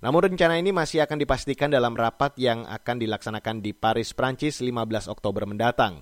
Namun 0.00 0.32
rencana 0.32 0.56
ini 0.56 0.72
masih 0.72 1.04
akan 1.04 1.20
dipastikan 1.20 1.68
dalam 1.68 1.92
rapat 1.92 2.32
yang 2.40 2.64
akan 2.64 2.96
dilaksanakan 2.96 3.60
di 3.60 3.76
Paris, 3.76 4.16
Prancis 4.16 4.64
15 4.64 5.12
Oktober 5.12 5.44
mendatang. 5.44 6.00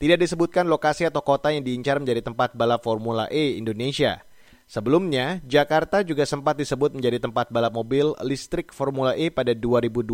Tidak 0.00 0.16
disebutkan 0.16 0.64
lokasi 0.64 1.04
atau 1.04 1.20
kota 1.20 1.52
yang 1.52 1.60
diincar 1.60 2.00
menjadi 2.00 2.24
tempat 2.24 2.56
balap 2.56 2.80
Formula 2.82 3.28
E 3.28 3.60
Indonesia. 3.60 4.24
Sebelumnya, 4.64 5.44
Jakarta 5.44 6.00
juga 6.00 6.24
sempat 6.24 6.56
disebut 6.56 6.96
menjadi 6.96 7.20
tempat 7.20 7.52
balap 7.52 7.76
mobil 7.76 8.16
listrik 8.24 8.72
Formula 8.72 9.12
E 9.12 9.28
pada 9.28 9.52
2020, 9.52 10.08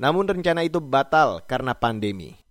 namun 0.00 0.24
rencana 0.24 0.64
itu 0.64 0.80
batal 0.80 1.44
karena 1.44 1.76
pandemi. 1.76 2.42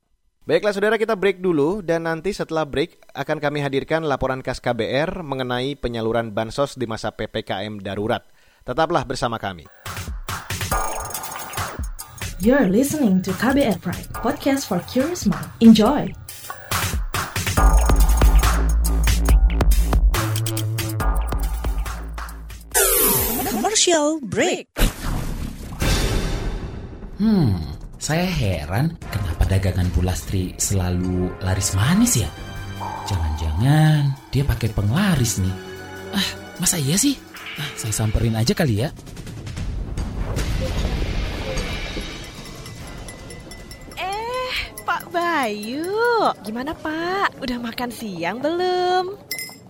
Baiklah 0.41 0.73
saudara 0.73 0.97
kita 0.97 1.17
break 1.17 1.41
dulu 1.41 1.85
dan 1.85 2.05
nanti 2.09 2.33
setelah 2.33 2.65
break 2.65 3.01
akan 3.13 3.37
kami 3.37 3.61
hadirkan 3.61 4.05
laporan 4.05 4.45
khas 4.45 4.61
KBR 4.61 5.25
mengenai 5.25 5.73
penyaluran 5.77 6.33
bansos 6.33 6.77
di 6.77 6.85
masa 6.89 7.13
PPKM 7.13 7.81
darurat. 7.81 8.25
Tetaplah 8.61 9.09
bersama 9.09 9.41
kami. 9.41 9.65
You're 12.41 12.69
listening 12.69 13.21
to 13.25 13.33
KBR 13.33 13.81
Pride, 13.81 14.09
podcast 14.21 14.69
for 14.69 14.77
curious 14.85 15.25
mind. 15.25 15.49
Enjoy! 15.61 16.09
Commercial 23.49 24.21
break. 24.29 24.69
Hmm, 27.17 27.57
saya 27.97 28.29
heran 28.29 28.93
kenapa 29.09 29.49
dagangan 29.49 29.89
Bu 29.93 30.05
Lastri 30.05 30.53
selalu 30.61 31.33
laris 31.41 31.73
manis 31.73 32.13
ya? 32.13 32.29
Jangan-jangan 33.09 34.17
dia 34.29 34.45
pakai 34.45 34.69
penglaris 34.69 35.41
nih. 35.41 35.55
Ah, 36.13 36.29
masa 36.61 36.77
iya 36.77 36.97
sih? 36.97 37.30
Saya 37.77 37.93
samperin 37.93 38.37
aja 38.37 38.53
kali 38.53 38.85
ya. 38.85 38.89
Eh, 43.97 44.53
Pak 44.85 45.09
Bayu, 45.09 45.91
gimana 46.45 46.75
Pak? 46.75 47.41
Udah 47.41 47.57
makan 47.57 47.89
siang 47.89 48.37
belum? 48.41 49.17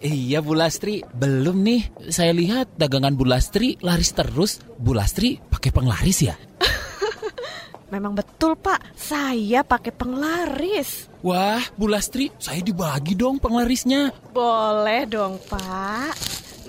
Iya 0.02 0.42
Bu 0.42 0.58
Lastri, 0.58 1.06
belum 1.14 1.62
nih. 1.62 2.10
Saya 2.10 2.34
lihat 2.34 2.74
dagangan 2.74 3.14
Bu 3.14 3.30
Lastri 3.30 3.78
laris 3.86 4.10
terus. 4.18 4.58
Bu 4.82 4.98
Lastri 4.98 5.38
pakai 5.38 5.70
penglaris 5.70 6.26
ya? 6.26 6.34
Memang 7.94 8.18
betul 8.18 8.58
Pak, 8.58 8.98
saya 8.98 9.62
pakai 9.62 9.94
penglaris. 9.94 11.06
Wah, 11.22 11.62
Bu 11.78 11.86
Lastri, 11.86 12.34
saya 12.42 12.66
dibagi 12.66 13.14
dong 13.14 13.38
penglarisnya. 13.38 14.10
Boleh 14.34 15.06
dong 15.06 15.38
Pak. 15.46 16.41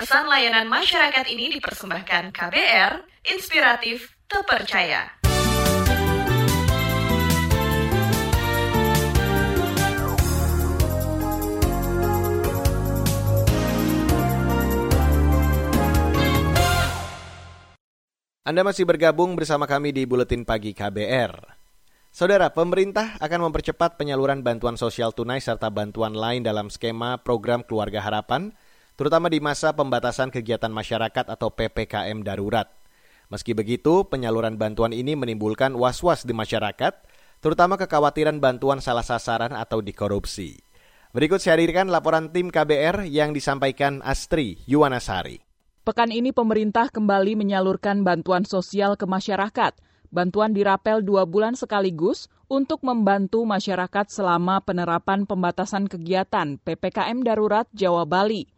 Pesan 0.00 0.32
layanan 0.32 0.64
masyarakat 0.64 1.28
ini 1.28 1.52
dipersembahkan 1.60 2.32
KBR, 2.32 3.04
inspiratif, 3.36 4.16
terpercaya. 4.24 5.12
Anda 18.40 18.64
masih 18.64 18.88
bergabung 18.88 19.36
bersama 19.36 19.68
kami 19.68 19.92
di 19.92 20.08
Buletin 20.08 20.48
Pagi 20.48 20.72
KBR. 20.72 21.60
Saudara, 22.08 22.48
pemerintah 22.56 23.20
akan 23.20 23.52
mempercepat 23.52 24.00
penyaluran 24.00 24.40
bantuan 24.40 24.80
sosial 24.80 25.12
tunai 25.12 25.44
serta 25.44 25.68
bantuan 25.68 26.16
lain 26.16 26.40
dalam 26.40 26.72
skema 26.72 27.20
program 27.20 27.60
Keluarga 27.60 28.00
Harapan, 28.00 28.56
terutama 29.00 29.32
di 29.32 29.40
masa 29.40 29.72
pembatasan 29.72 30.28
kegiatan 30.28 30.68
masyarakat 30.68 31.24
atau 31.24 31.48
PPKM 31.48 32.20
darurat. 32.20 32.68
Meski 33.32 33.56
begitu, 33.56 34.04
penyaluran 34.04 34.60
bantuan 34.60 34.92
ini 34.92 35.16
menimbulkan 35.16 35.72
was-was 35.72 36.28
di 36.28 36.36
masyarakat, 36.36 37.00
terutama 37.40 37.80
kekhawatiran 37.80 38.44
bantuan 38.44 38.84
salah 38.84 39.00
sasaran 39.00 39.56
atau 39.56 39.80
dikorupsi. 39.80 40.60
Berikut 41.16 41.40
saya 41.40 41.56
hadirkan 41.56 41.88
laporan 41.88 42.28
tim 42.28 42.52
KBR 42.52 43.08
yang 43.08 43.32
disampaikan 43.32 44.04
Astri 44.04 44.60
Yuwanasari. 44.68 45.40
Pekan 45.80 46.12
ini 46.12 46.36
pemerintah 46.36 46.92
kembali 46.92 47.40
menyalurkan 47.40 48.04
bantuan 48.04 48.44
sosial 48.44 49.00
ke 49.00 49.08
masyarakat– 49.08 49.72
Bantuan 50.10 50.50
dirapel 50.50 51.06
dua 51.06 51.22
bulan 51.22 51.54
sekaligus 51.54 52.26
untuk 52.50 52.82
membantu 52.82 53.46
masyarakat 53.46 54.10
selama 54.10 54.58
penerapan 54.58 55.22
pembatasan 55.22 55.86
kegiatan 55.86 56.58
PPKM 56.66 57.22
Darurat 57.22 57.70
Jawa 57.70 58.02
Bali. 58.02 58.50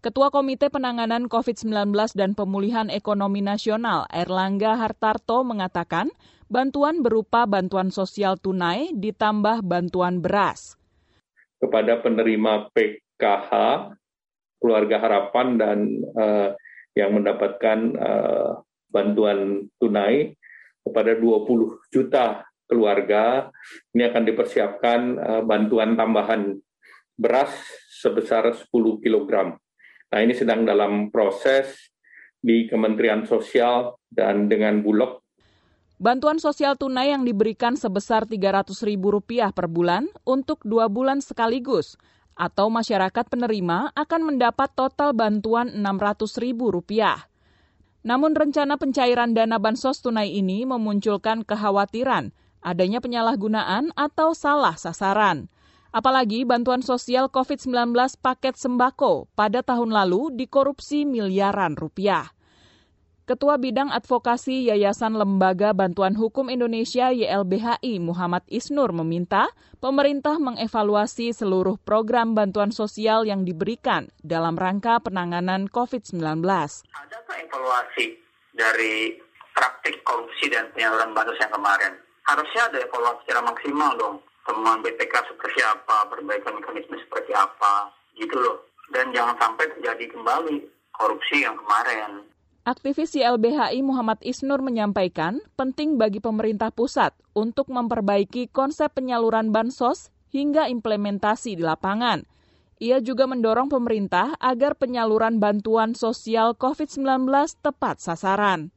Ketua 0.00 0.32
Komite 0.32 0.72
Penanganan 0.72 1.28
COVID-19 1.28 1.92
dan 2.16 2.32
Pemulihan 2.32 2.88
Ekonomi 2.88 3.44
Nasional 3.44 4.08
Erlangga 4.08 4.80
Hartarto 4.80 5.44
mengatakan 5.44 6.08
bantuan 6.48 7.04
berupa 7.04 7.44
bantuan 7.44 7.92
sosial 7.92 8.40
tunai 8.40 8.96
ditambah 8.96 9.60
bantuan 9.60 10.24
beras. 10.24 10.80
Kepada 11.60 12.00
penerima 12.00 12.72
PKH, 12.72 13.52
keluarga 14.56 14.96
harapan 15.04 15.60
dan 15.60 15.78
uh, 16.16 16.56
yang 16.96 17.20
mendapatkan 17.20 17.78
uh, 18.00 18.64
bantuan 18.88 19.68
tunai 19.76 20.32
kepada 20.80 21.12
20 21.12 21.92
juta 21.92 22.48
keluarga 22.64 23.52
ini 23.92 24.08
akan 24.08 24.24
dipersiapkan 24.24 25.00
uh, 25.20 25.42
bantuan 25.44 25.92
tambahan 25.92 26.56
beras 27.20 27.52
sebesar 28.00 28.48
10 28.48 28.64
kg. 29.04 29.60
Nah, 30.10 30.20
ini 30.26 30.34
sedang 30.34 30.66
dalam 30.66 31.14
proses 31.14 31.94
di 32.42 32.66
Kementerian 32.66 33.22
Sosial 33.24 33.94
dan 34.10 34.50
dengan 34.50 34.82
Bulog. 34.82 35.22
Bantuan 36.00 36.40
sosial 36.40 36.80
tunai 36.80 37.12
yang 37.12 37.28
diberikan 37.28 37.76
sebesar 37.76 38.24
Rp300.000 38.24 39.52
per 39.52 39.68
bulan 39.68 40.08
untuk 40.24 40.64
dua 40.64 40.88
bulan 40.88 41.20
sekaligus, 41.20 42.00
atau 42.40 42.72
masyarakat 42.72 43.28
penerima 43.28 43.92
akan 43.92 44.20
mendapat 44.32 44.72
total 44.72 45.12
bantuan 45.12 45.68
Rp600.000. 45.76 47.28
Namun 48.00 48.32
rencana 48.32 48.80
pencairan 48.80 49.36
dana 49.36 49.60
bansos 49.60 50.00
tunai 50.00 50.32
ini 50.32 50.64
memunculkan 50.64 51.44
kekhawatiran 51.44 52.32
adanya 52.64 53.04
penyalahgunaan 53.04 53.92
atau 53.92 54.32
salah 54.32 54.76
sasaran. 54.76 55.52
Apalagi 55.90 56.46
bantuan 56.46 56.86
sosial 56.86 57.26
COVID-19 57.34 57.90
paket 58.22 58.54
sembako 58.54 59.26
pada 59.34 59.58
tahun 59.66 59.90
lalu 59.90 60.30
dikorupsi 60.38 61.02
miliaran 61.02 61.74
rupiah. 61.74 62.30
Ketua 63.26 63.58
Bidang 63.58 63.90
Advokasi 63.94 64.70
Yayasan 64.70 65.14
Lembaga 65.18 65.74
Bantuan 65.74 66.14
Hukum 66.18 66.50
Indonesia 66.50 67.10
YLBHI 67.14 68.02
Muhammad 68.02 68.42
Isnur 68.50 68.90
meminta 68.90 69.50
pemerintah 69.78 70.38
mengevaluasi 70.38 71.34
seluruh 71.34 71.78
program 71.82 72.38
bantuan 72.38 72.70
sosial 72.70 73.26
yang 73.26 73.46
diberikan 73.46 74.10
dalam 74.22 74.58
rangka 74.58 74.98
penanganan 75.02 75.70
COVID-19. 75.70 76.22
Adakah 76.42 77.36
evaluasi 77.38 78.18
dari 78.54 79.14
praktik 79.54 80.02
korupsi 80.06 80.50
dan 80.50 80.70
penyaluran 80.74 81.14
bantuan 81.14 81.38
yang 81.38 81.54
kemarin? 81.54 81.92
Harusnya 82.26 82.62
ada 82.66 82.78
evaluasi 82.78 83.18
secara 83.26 83.42
maksimal 83.42 83.90
dong. 83.98 84.16
Temuan 84.50 84.82
BPK 84.82 85.14
seperti 85.30 85.62
apa, 85.62 86.10
perbaikan 86.10 86.58
mekanisme 86.58 86.98
seperti 86.98 87.30
apa, 87.30 87.94
gitu 88.18 88.34
loh. 88.34 88.66
Dan 88.90 89.14
jangan 89.14 89.38
sampai 89.38 89.70
terjadi 89.78 90.10
kembali 90.10 90.66
korupsi 90.90 91.46
yang 91.46 91.54
kemarin. 91.54 92.26
Aktivis 92.66 93.14
YLBHI 93.14 93.78
Muhammad 93.86 94.18
Isnur 94.26 94.58
menyampaikan 94.58 95.38
penting 95.54 96.02
bagi 96.02 96.18
pemerintah 96.18 96.74
pusat 96.74 97.14
untuk 97.30 97.70
memperbaiki 97.70 98.50
konsep 98.50 98.90
penyaluran 98.90 99.54
bansos 99.54 100.10
hingga 100.34 100.66
implementasi 100.66 101.54
di 101.54 101.62
lapangan. 101.62 102.26
Ia 102.82 102.98
juga 102.98 103.30
mendorong 103.30 103.70
pemerintah 103.70 104.34
agar 104.42 104.74
penyaluran 104.74 105.38
bantuan 105.38 105.94
sosial 105.94 106.58
COVID-19 106.58 107.06
tepat 107.62 108.02
sasaran. 108.02 108.74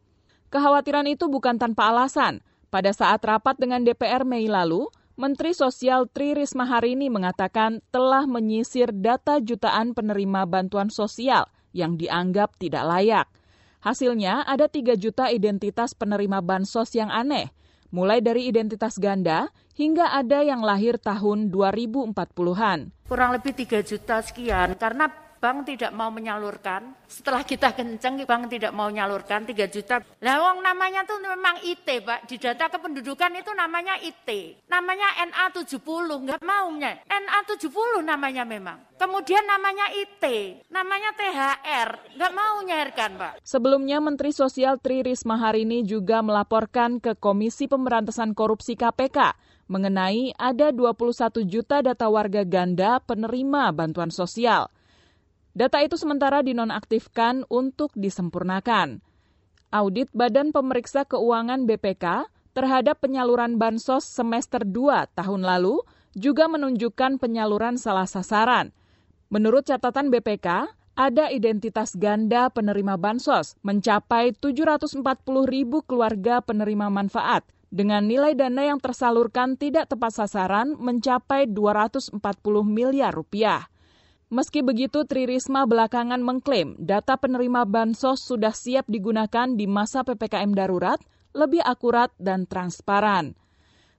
Kekhawatiran 0.54 1.10
itu 1.10 1.26
bukan 1.26 1.58
tanpa 1.58 1.90
alasan. 1.90 2.46
Pada 2.70 2.94
saat 2.94 3.26
rapat 3.26 3.58
dengan 3.58 3.82
DPR 3.82 4.22
Mei 4.22 4.46
lalu, 4.46 4.86
Menteri 5.14 5.54
Sosial 5.54 6.10
Tri 6.10 6.34
Risma 6.34 6.66
hari 6.66 6.98
ini 6.98 7.06
mengatakan 7.06 7.86
telah 7.94 8.26
menyisir 8.26 8.90
data 8.90 9.38
jutaan 9.38 9.94
penerima 9.94 10.50
bantuan 10.50 10.90
sosial 10.90 11.46
yang 11.70 12.02
dianggap 12.02 12.58
tidak 12.58 12.82
layak. 12.82 13.30
Hasilnya 13.86 14.42
ada 14.42 14.66
3 14.66 14.98
juta 14.98 15.30
identitas 15.30 15.94
penerima 15.94 16.42
bansos 16.42 16.98
yang 16.98 17.14
aneh, 17.14 17.54
mulai 17.94 18.26
dari 18.26 18.50
identitas 18.50 18.98
ganda 18.98 19.54
hingga 19.78 20.18
ada 20.18 20.42
yang 20.42 20.66
lahir 20.66 20.98
tahun 20.98 21.54
2040-an. 21.54 23.06
Kurang 23.06 23.38
lebih 23.38 23.54
3 23.54 23.86
juta 23.86 24.18
sekian, 24.18 24.74
karena 24.82 25.14
bank 25.44 25.68
tidak 25.68 25.92
mau 25.92 26.08
menyalurkan. 26.08 26.96
Setelah 27.04 27.44
kita 27.44 27.76
kenceng, 27.76 28.24
bank 28.24 28.48
tidak 28.48 28.72
mau 28.72 28.88
menyalurkan 28.88 29.44
3 29.44 29.68
juta. 29.68 30.00
Lah 30.24 30.40
wong 30.40 30.64
namanya 30.64 31.04
tuh 31.04 31.20
memang 31.20 31.60
IT, 31.68 31.84
Pak. 31.84 32.32
Di 32.32 32.40
data 32.40 32.72
kependudukan 32.72 33.36
itu 33.36 33.52
namanya 33.52 34.00
IT. 34.00 34.30
Namanya 34.72 35.20
NA70, 35.28 35.84
nggak 36.08 36.40
maunya. 36.40 37.04
NA70 37.12 38.08
namanya 38.08 38.48
memang. 38.48 38.80
Kemudian 38.96 39.44
namanya 39.44 39.92
IT, 39.92 40.24
namanya 40.72 41.12
THR, 41.12 42.16
nggak 42.16 42.32
mau 42.32 42.64
nyairkan, 42.64 43.12
Pak. 43.20 43.34
Sebelumnya, 43.44 44.00
Menteri 44.00 44.32
Sosial 44.32 44.80
Tri 44.80 45.04
Risma 45.04 45.36
hari 45.36 45.68
ini 45.68 45.84
juga 45.84 46.24
melaporkan 46.24 47.04
ke 47.04 47.20
Komisi 47.20 47.68
Pemberantasan 47.68 48.32
Korupsi 48.32 48.80
KPK 48.80 49.36
mengenai 49.68 50.32
ada 50.40 50.72
21 50.72 51.44
juta 51.48 51.84
data 51.84 52.08
warga 52.08 52.48
ganda 52.48 53.00
penerima 53.04 53.76
bantuan 53.76 54.12
sosial. 54.12 54.72
Data 55.54 55.86
itu 55.86 56.02
sementara 56.02 56.42
dinonaktifkan 56.42 57.46
untuk 57.46 57.94
disempurnakan. 57.94 59.06
Audit 59.70 60.10
Badan 60.10 60.50
Pemeriksa 60.50 61.06
Keuangan 61.06 61.70
BPK 61.70 62.26
terhadap 62.58 62.98
penyaluran 63.06 63.62
bansos 63.62 64.02
semester 64.02 64.66
2 64.66 65.14
tahun 65.14 65.42
lalu 65.46 65.86
juga 66.18 66.50
menunjukkan 66.50 67.22
penyaluran 67.22 67.78
salah 67.78 68.10
sasaran. 68.10 68.74
Menurut 69.30 69.70
catatan 69.70 70.10
BPK, 70.10 70.74
ada 70.98 71.30
identitas 71.30 71.98
ganda 71.98 72.50
penerima 72.54 72.98
bansos 72.98 73.54
mencapai 73.62 74.34
740 74.38 75.06
ribu 75.46 75.86
keluarga 75.86 76.42
penerima 76.42 76.90
manfaat 76.90 77.46
dengan 77.74 78.06
nilai 78.06 78.38
dana 78.38 78.74
yang 78.74 78.78
tersalurkan 78.78 79.58
tidak 79.58 79.90
tepat 79.90 80.14
sasaran 80.18 80.78
mencapai 80.78 81.50
240 81.50 82.14
miliar 82.66 83.10
rupiah. 83.10 83.73
Meski 84.34 84.66
begitu, 84.66 85.06
Tri 85.06 85.30
Risma 85.30 85.70
belakangan 85.70 86.18
mengklaim 86.18 86.74
data 86.82 87.22
penerima 87.22 87.70
bansos 87.70 88.26
sudah 88.26 88.50
siap 88.50 88.90
digunakan 88.90 89.46
di 89.54 89.70
masa 89.70 90.02
PPKM 90.02 90.58
darurat, 90.58 90.98
lebih 91.38 91.62
akurat 91.62 92.10
dan 92.18 92.50
transparan. 92.50 93.38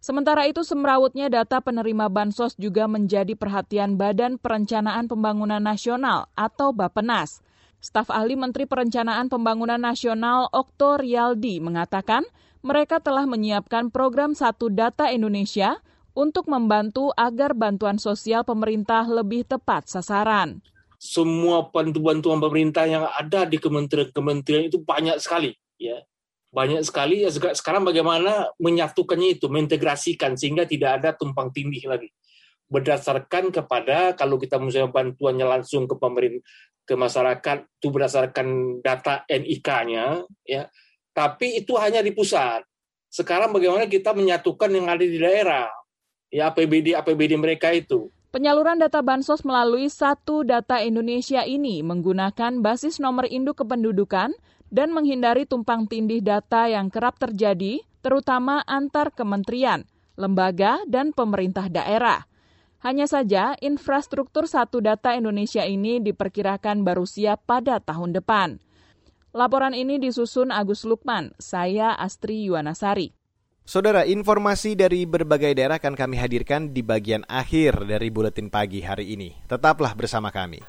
Sementara 0.02 0.50
itu, 0.50 0.66
semrawutnya 0.66 1.30
data 1.30 1.62
penerima 1.62 2.10
bansos 2.10 2.58
juga 2.58 2.90
menjadi 2.90 3.38
perhatian 3.38 3.94
Badan 3.94 4.42
Perencanaan 4.42 5.06
Pembangunan 5.06 5.62
Nasional 5.62 6.26
atau 6.34 6.74
Bapenas. 6.74 7.38
Staf 7.78 8.10
ahli 8.10 8.34
Menteri 8.34 8.66
Perencanaan 8.66 9.30
Pembangunan 9.30 9.78
Nasional 9.78 10.50
Okto 10.50 10.98
Rialdi 10.98 11.62
mengatakan 11.62 12.26
mereka 12.58 12.98
telah 12.98 13.22
menyiapkan 13.22 13.94
program 13.94 14.34
Satu 14.34 14.66
Data 14.66 15.14
Indonesia 15.14 15.78
untuk 16.14 16.46
membantu 16.46 17.10
agar 17.18 17.52
bantuan 17.52 17.98
sosial 17.98 18.46
pemerintah 18.46 19.02
lebih 19.04 19.44
tepat 19.44 19.90
sasaran. 19.90 20.62
Semua 20.96 21.68
bantuan-bantuan 21.68 22.40
pemerintah 22.40 22.88
yang 22.88 23.04
ada 23.04 23.44
di 23.44 23.60
kementerian-kementerian 23.60 24.72
itu 24.72 24.80
banyak 24.80 25.20
sekali, 25.20 25.52
ya 25.76 26.00
banyak 26.54 26.80
sekali. 26.86 27.26
Ya 27.26 27.30
sekarang 27.34 27.82
bagaimana 27.82 28.54
menyatukannya 28.62 29.36
itu, 29.36 29.50
mengintegrasikan 29.50 30.38
sehingga 30.38 30.64
tidak 30.64 31.02
ada 31.02 31.10
tumpang 31.12 31.50
tindih 31.50 31.82
lagi. 31.90 32.08
Berdasarkan 32.70 33.52
kepada 33.52 34.14
kalau 34.16 34.38
kita 34.40 34.56
misalnya 34.56 34.88
bantuannya 34.94 35.44
langsung 35.44 35.84
ke 35.90 35.98
pemerintah 35.98 36.46
ke 36.84 36.94
masyarakat 37.00 37.64
itu 37.80 37.88
berdasarkan 37.88 38.78
data 38.84 39.24
NIK-nya, 39.24 40.20
ya. 40.44 40.68
Tapi 41.16 41.64
itu 41.64 41.80
hanya 41.80 42.04
di 42.04 42.12
pusat. 42.12 42.60
Sekarang 43.08 43.56
bagaimana 43.56 43.88
kita 43.88 44.12
menyatukan 44.12 44.68
yang 44.68 44.92
ada 44.92 45.00
di 45.00 45.16
daerah? 45.16 45.70
Ya 46.34 46.50
APBD 46.50 46.98
APBD 46.98 47.38
mereka 47.38 47.70
itu. 47.70 48.10
Penyaluran 48.34 48.82
data 48.82 48.98
bansos 48.98 49.46
melalui 49.46 49.86
satu 49.86 50.42
data 50.42 50.82
Indonesia 50.82 51.46
ini 51.46 51.86
menggunakan 51.86 52.58
basis 52.58 52.98
nomor 52.98 53.30
induk 53.30 53.62
kependudukan 53.62 54.34
dan 54.74 54.88
menghindari 54.90 55.46
tumpang 55.46 55.86
tindih 55.86 56.18
data 56.18 56.66
yang 56.66 56.90
kerap 56.90 57.14
terjadi, 57.22 57.86
terutama 58.02 58.66
antar 58.66 59.14
kementerian, 59.14 59.86
lembaga, 60.18 60.82
dan 60.90 61.14
pemerintah 61.14 61.70
daerah. 61.70 62.26
Hanya 62.82 63.06
saja, 63.06 63.54
infrastruktur 63.62 64.50
satu 64.50 64.82
data 64.82 65.14
Indonesia 65.14 65.62
ini 65.62 66.02
diperkirakan 66.02 66.82
baru 66.82 67.06
siap 67.06 67.46
pada 67.46 67.78
tahun 67.78 68.18
depan. 68.18 68.58
Laporan 69.30 69.78
ini 69.78 70.02
disusun 70.02 70.50
Agus 70.50 70.82
Lukman, 70.82 71.30
saya 71.38 71.94
Astri 71.94 72.50
Yuwanasari. 72.50 73.14
Saudara, 73.64 74.04
informasi 74.04 74.76
dari 74.76 75.08
berbagai 75.08 75.56
daerah 75.56 75.80
akan 75.80 75.96
kami 75.96 76.20
hadirkan 76.20 76.68
di 76.68 76.84
bagian 76.84 77.24
akhir 77.24 77.88
dari 77.88 78.12
buletin 78.12 78.52
pagi 78.52 78.84
hari 78.84 79.16
ini. 79.16 79.32
Tetaplah 79.48 79.96
bersama 79.96 80.28
kami. 80.28 80.60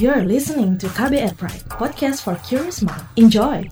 You're 0.00 0.24
listening 0.24 0.80
to 0.80 0.88
KBR 0.96 1.36
Pride, 1.36 1.68
podcast 1.68 2.24
for 2.24 2.40
curious 2.40 2.80
mind. 2.80 3.04
Enjoy! 3.20 3.68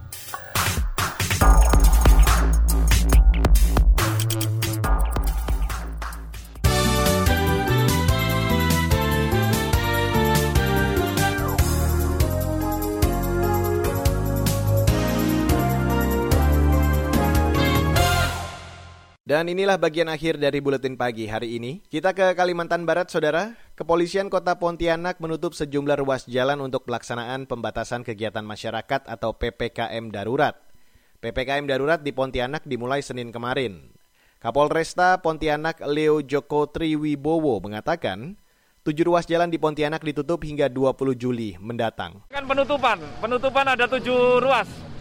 Dan 19.32 19.48
inilah 19.48 19.80
bagian 19.80 20.12
akhir 20.12 20.36
dari 20.36 20.60
buletin 20.60 20.92
pagi 20.92 21.24
hari 21.24 21.56
ini. 21.56 21.80
Kita 21.88 22.12
ke 22.12 22.36
Kalimantan 22.36 22.84
Barat, 22.84 23.08
Saudara. 23.08 23.56
Kepolisian 23.80 24.28
Kota 24.28 24.60
Pontianak 24.60 25.24
menutup 25.24 25.56
sejumlah 25.56 26.04
ruas 26.04 26.28
jalan 26.28 26.60
untuk 26.60 26.84
pelaksanaan 26.84 27.48
pembatasan 27.48 28.04
kegiatan 28.04 28.44
masyarakat 28.44 29.08
atau 29.08 29.32
PPKM 29.32 30.12
darurat. 30.12 30.52
PPKM 31.24 31.64
darurat 31.64 32.04
di 32.04 32.12
Pontianak 32.12 32.68
dimulai 32.68 33.00
Senin 33.00 33.32
kemarin. 33.32 33.96
Kapolresta 34.36 35.16
Pontianak 35.24 35.80
Leo 35.80 36.20
Joko 36.20 36.68
Triwibowo 36.68 37.56
mengatakan, 37.64 38.36
tujuh 38.84 39.08
ruas 39.08 39.24
jalan 39.24 39.48
di 39.48 39.56
Pontianak 39.56 40.04
ditutup 40.04 40.44
hingga 40.44 40.68
20 40.68 40.92
Juli 41.16 41.56
mendatang. 41.56 42.20
Kan 42.28 42.44
penutupan, 42.44 43.00
penutupan 43.24 43.64
ada 43.64 43.88
tujuh 43.88 44.44
ruas 44.44 44.91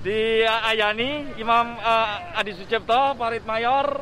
di 0.00 0.40
Ayani, 0.44 1.36
Imam 1.36 1.76
uh, 1.76 2.38
Adi 2.40 2.56
Sucipto, 2.56 3.16
Parit 3.20 3.44
Mayor, 3.44 4.00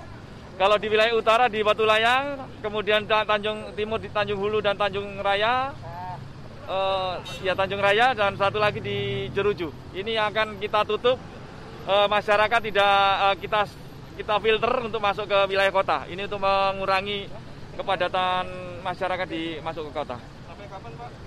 kalau 0.54 0.78
di 0.78 0.86
wilayah 0.90 1.14
utara 1.14 1.46
di 1.50 1.62
Batu 1.62 1.82
Layang, 1.82 2.46
kemudian 2.62 3.06
Tanjung 3.06 3.74
Timur 3.74 3.98
di 3.98 4.10
Tanjung 4.10 4.38
Hulu 4.38 4.62
dan 4.62 4.78
Tanjung 4.78 5.18
Raya, 5.18 5.74
uh, 6.70 7.18
ya 7.42 7.54
Tanjung 7.58 7.82
Raya 7.82 8.14
dan 8.14 8.38
satu 8.38 8.62
lagi 8.62 8.78
di 8.78 9.26
Jeruju. 9.34 9.94
Ini 9.94 10.18
yang 10.22 10.30
akan 10.30 10.62
kita 10.62 10.86
tutup, 10.86 11.18
uh, 11.86 12.06
masyarakat 12.06 12.60
tidak 12.62 12.94
uh, 13.22 13.34
kita 13.38 13.60
kita 14.18 14.34
filter 14.42 14.72
untuk 14.82 14.98
masuk 14.98 15.30
ke 15.30 15.38
wilayah 15.46 15.70
kota. 15.70 16.06
Ini 16.10 16.26
untuk 16.26 16.42
mengurangi 16.42 17.30
kepadatan 17.78 18.46
masyarakat 18.82 19.26
di 19.30 19.62
masuk 19.62 19.90
ke 19.90 19.92
kota. 19.94 20.18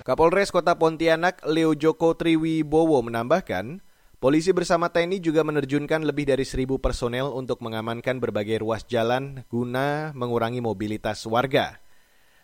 Kapolres 0.04 0.52
Kota 0.52 0.76
Pontianak 0.76 1.40
Leo 1.48 1.72
Joko 1.72 2.16
Triwibowo 2.20 3.00
menambahkan, 3.00 3.80
Polisi 4.22 4.54
bersama 4.54 4.86
TNI 4.94 5.18
juga 5.18 5.42
menerjunkan 5.42 6.06
lebih 6.06 6.30
dari 6.30 6.46
seribu 6.46 6.78
personel 6.78 7.34
untuk 7.34 7.58
mengamankan 7.66 8.22
berbagai 8.22 8.62
ruas 8.62 8.86
jalan 8.86 9.42
guna 9.50 10.14
mengurangi 10.14 10.62
mobilitas 10.62 11.26
warga. 11.26 11.82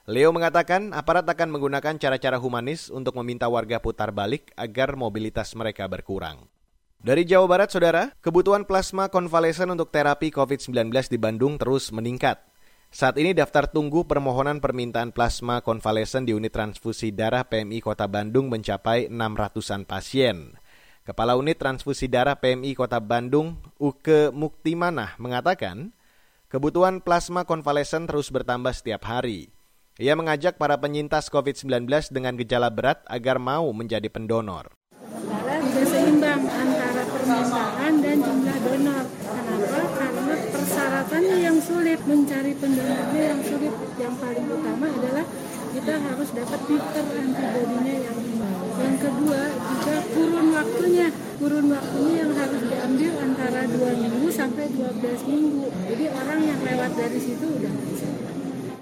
Leo 0.10 0.34
mengatakan 0.34 0.90
aparat 0.90 1.30
akan 1.30 1.54
menggunakan 1.54 2.02
cara-cara 2.02 2.42
humanis 2.42 2.90
untuk 2.90 3.14
meminta 3.22 3.46
warga 3.46 3.78
putar 3.78 4.10
balik 4.10 4.50
agar 4.58 4.98
mobilitas 4.98 5.54
mereka 5.54 5.86
berkurang. 5.86 6.50
Dari 6.98 7.30
Jawa 7.30 7.46
Barat, 7.46 7.70
Saudara, 7.70 8.10
kebutuhan 8.26 8.66
plasma 8.66 9.14
konvalesen 9.14 9.70
untuk 9.70 9.94
terapi 9.94 10.34
COVID-19 10.34 10.90
di 11.14 11.22
Bandung 11.22 11.62
terus 11.62 11.94
meningkat. 11.94 12.42
Saat 12.90 13.22
ini 13.22 13.38
daftar 13.38 13.70
tunggu 13.70 14.02
permohonan 14.10 14.66
permintaan 14.66 15.14
plasma 15.14 15.62
konvalesen 15.62 16.26
di 16.26 16.34
unit 16.34 16.50
transfusi 16.58 17.14
darah 17.14 17.46
PMI 17.46 17.86
Kota 17.86 18.10
Bandung 18.10 18.50
mencapai 18.50 19.14
600-an 19.14 19.86
pasien. 19.86 20.58
Kepala 21.08 21.40
Unit 21.40 21.56
Transfusi 21.56 22.12
Darah 22.12 22.36
PMI 22.36 22.76
Kota 22.76 23.00
Bandung, 23.00 23.56
Uke 23.80 24.28
Muktimanah, 24.28 25.16
mengatakan, 25.16 25.96
kebutuhan 26.52 27.00
plasma 27.00 27.48
konvalesen 27.48 28.12
terus 28.12 28.28
bertambah 28.28 28.76
setiap 28.76 29.08
hari. 29.08 29.48
Ia 30.04 30.20
mengajak 30.20 30.60
para 30.60 30.76
penyintas 30.76 31.32
COVID-19 31.32 32.12
dengan 32.12 32.36
gejala 32.36 32.68
berat 32.68 33.08
agar 33.08 33.40
mau 33.40 33.72
menjadi 33.72 34.12
pendonor. 34.12 34.68
Tidak 35.00 35.88
seimbang 35.88 36.44
antara 36.44 37.04
permintaan 37.08 37.94
dan 38.04 38.18
jumlah 38.20 38.58
donor. 38.68 39.04
Kenapa? 39.08 39.80
Karena 39.96 40.36
persyaratannya 40.52 41.38
yang 41.40 41.58
sulit, 41.64 42.00
mencari 42.04 42.52
pendonornya 42.52 43.24
yang 43.32 43.42
sulit. 43.48 43.74
Yang 43.96 44.16
paling 44.20 44.46
utama 44.52 44.88
adalah 44.92 45.26
kita 45.72 45.94
harus 46.04 46.30
dapat 46.36 46.60
titer 46.68 47.06
antibodinya 47.16 47.96
yang 47.96 48.18
yang 48.78 48.98
kedua 49.02 49.42
juga 49.54 49.98
kurun 50.14 50.48
waktunya. 50.54 51.08
Kurun 51.38 51.66
waktunya 51.70 52.16
yang 52.22 52.34
harus 52.34 52.62
diambil 52.66 53.12
antara 53.22 53.62
dua 53.70 53.92
minggu 53.94 54.28
sampai 54.34 54.66
12 54.74 55.30
minggu. 55.30 55.66
Jadi 55.90 56.06
orang 56.10 56.40
yang 56.42 56.60
lewat 56.62 56.92
dari 56.98 57.20
situ 57.22 57.46
udah 57.46 57.74
bisa. 57.90 58.08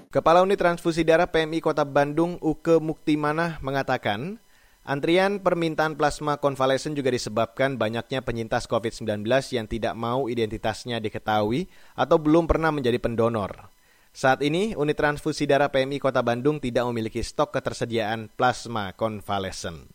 Kepala 0.06 0.40
Unit 0.40 0.56
Transfusi 0.56 1.04
Darah 1.04 1.28
PMI 1.28 1.60
Kota 1.60 1.84
Bandung 1.84 2.40
Uke 2.40 2.80
Muktimanah 2.80 3.60
mengatakan 3.60 4.40
Antrian 4.86 5.42
permintaan 5.42 5.98
plasma 5.98 6.38
konvalesen 6.38 6.94
juga 6.94 7.10
disebabkan 7.10 7.74
banyaknya 7.74 8.22
penyintas 8.22 8.70
COVID-19 8.70 9.26
yang 9.50 9.66
tidak 9.66 9.98
mau 9.98 10.30
identitasnya 10.30 11.02
diketahui 11.02 11.66
atau 11.98 12.22
belum 12.22 12.46
pernah 12.46 12.70
menjadi 12.70 13.02
pendonor. 13.02 13.75
Saat 14.16 14.40
ini, 14.40 14.72
unit 14.72 14.96
transfusi 14.96 15.44
darah 15.44 15.68
PMI 15.68 16.00
Kota 16.00 16.24
Bandung 16.24 16.56
tidak 16.56 16.88
memiliki 16.88 17.20
stok 17.20 17.52
ketersediaan 17.52 18.32
plasma 18.32 18.96
konvalesen. 18.96 19.92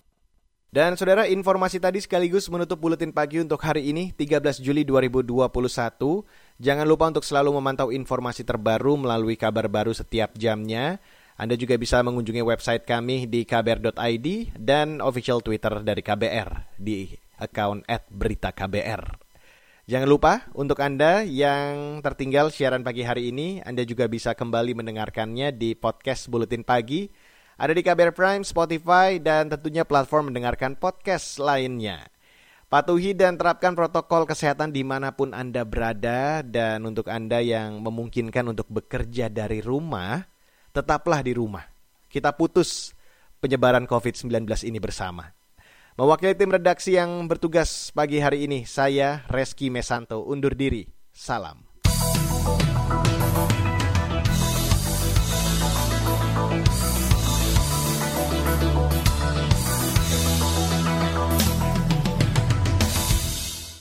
Dan 0.70 0.94
saudara, 0.94 1.26
informasi 1.26 1.82
tadi 1.82 1.98
sekaligus 2.06 2.46
menutup 2.54 2.78
buletin 2.78 3.10
pagi 3.10 3.42
untuk 3.42 3.58
hari 3.66 3.90
ini, 3.90 4.14
13 4.14 4.62
Juli 4.62 4.86
2021. 4.86 5.42
Jangan 6.62 6.86
lupa 6.86 7.10
untuk 7.10 7.26
selalu 7.26 7.50
memantau 7.58 7.90
informasi 7.90 8.46
terbaru 8.46 8.94
melalui 8.94 9.34
kabar 9.42 9.66
baru 9.66 9.90
setiap 9.90 10.38
jamnya. 10.38 11.02
Anda 11.34 11.58
juga 11.58 11.74
bisa 11.82 12.06
mengunjungi 12.06 12.46
website 12.46 12.86
kami 12.86 13.26
di 13.26 13.42
kbr.id 13.42 14.54
dan 14.54 15.02
official 15.02 15.42
Twitter 15.42 15.82
dari 15.82 16.06
KBR 16.06 16.78
di 16.78 17.10
account 17.42 17.90
@beritaKBR. 17.90 19.21
Jangan 19.90 20.06
lupa 20.06 20.46
untuk 20.54 20.78
Anda 20.78 21.26
yang 21.26 22.06
tertinggal 22.06 22.54
siaran 22.54 22.86
pagi 22.86 23.02
hari 23.02 23.34
ini, 23.34 23.66
Anda 23.66 23.82
juga 23.82 24.06
bisa 24.06 24.38
kembali 24.38 24.78
mendengarkannya 24.78 25.50
di 25.58 25.74
podcast 25.74 26.30
Buletin 26.30 26.62
Pagi. 26.62 27.10
Ada 27.58 27.74
di 27.74 27.82
KBR 27.82 28.14
Prime, 28.14 28.46
Spotify, 28.46 29.18
dan 29.18 29.50
tentunya 29.50 29.82
platform 29.82 30.30
mendengarkan 30.30 30.78
podcast 30.78 31.42
lainnya. 31.42 32.06
Patuhi 32.70 33.18
dan 33.18 33.42
terapkan 33.42 33.74
protokol 33.74 34.30
kesehatan 34.30 34.70
di 34.70 34.86
mana 34.86 35.18
pun 35.18 35.34
Anda 35.34 35.66
berada 35.66 36.46
dan 36.46 36.86
untuk 36.86 37.10
Anda 37.10 37.42
yang 37.42 37.82
memungkinkan 37.82 38.54
untuk 38.54 38.70
bekerja 38.70 39.34
dari 39.34 39.66
rumah, 39.66 40.22
tetaplah 40.78 41.26
di 41.26 41.34
rumah. 41.34 41.66
Kita 42.06 42.38
putus 42.38 42.94
penyebaran 43.42 43.90
COVID-19 43.90 44.46
ini 44.70 44.78
bersama. 44.78 45.41
Mewakili 46.00 46.32
tim 46.40 46.48
redaksi 46.48 46.96
yang 46.96 47.28
bertugas 47.28 47.92
pagi 47.92 48.24
hari 48.24 48.48
ini, 48.48 48.64
saya 48.64 49.28
Reski 49.28 49.68
Mesanto 49.68 50.24
undur 50.24 50.56
diri. 50.56 50.88
Salam. 51.12 51.68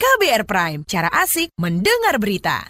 KBR 0.02 0.44
Prime, 0.50 0.80
cara 0.90 1.14
asik 1.14 1.54
mendengar 1.62 2.18
berita. 2.18 2.66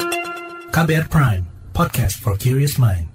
KBR 0.69 1.09
Prime, 1.09 1.45
podcast 1.73 2.21
for 2.21 2.37
curious 2.37 2.77
mind. 2.77 3.10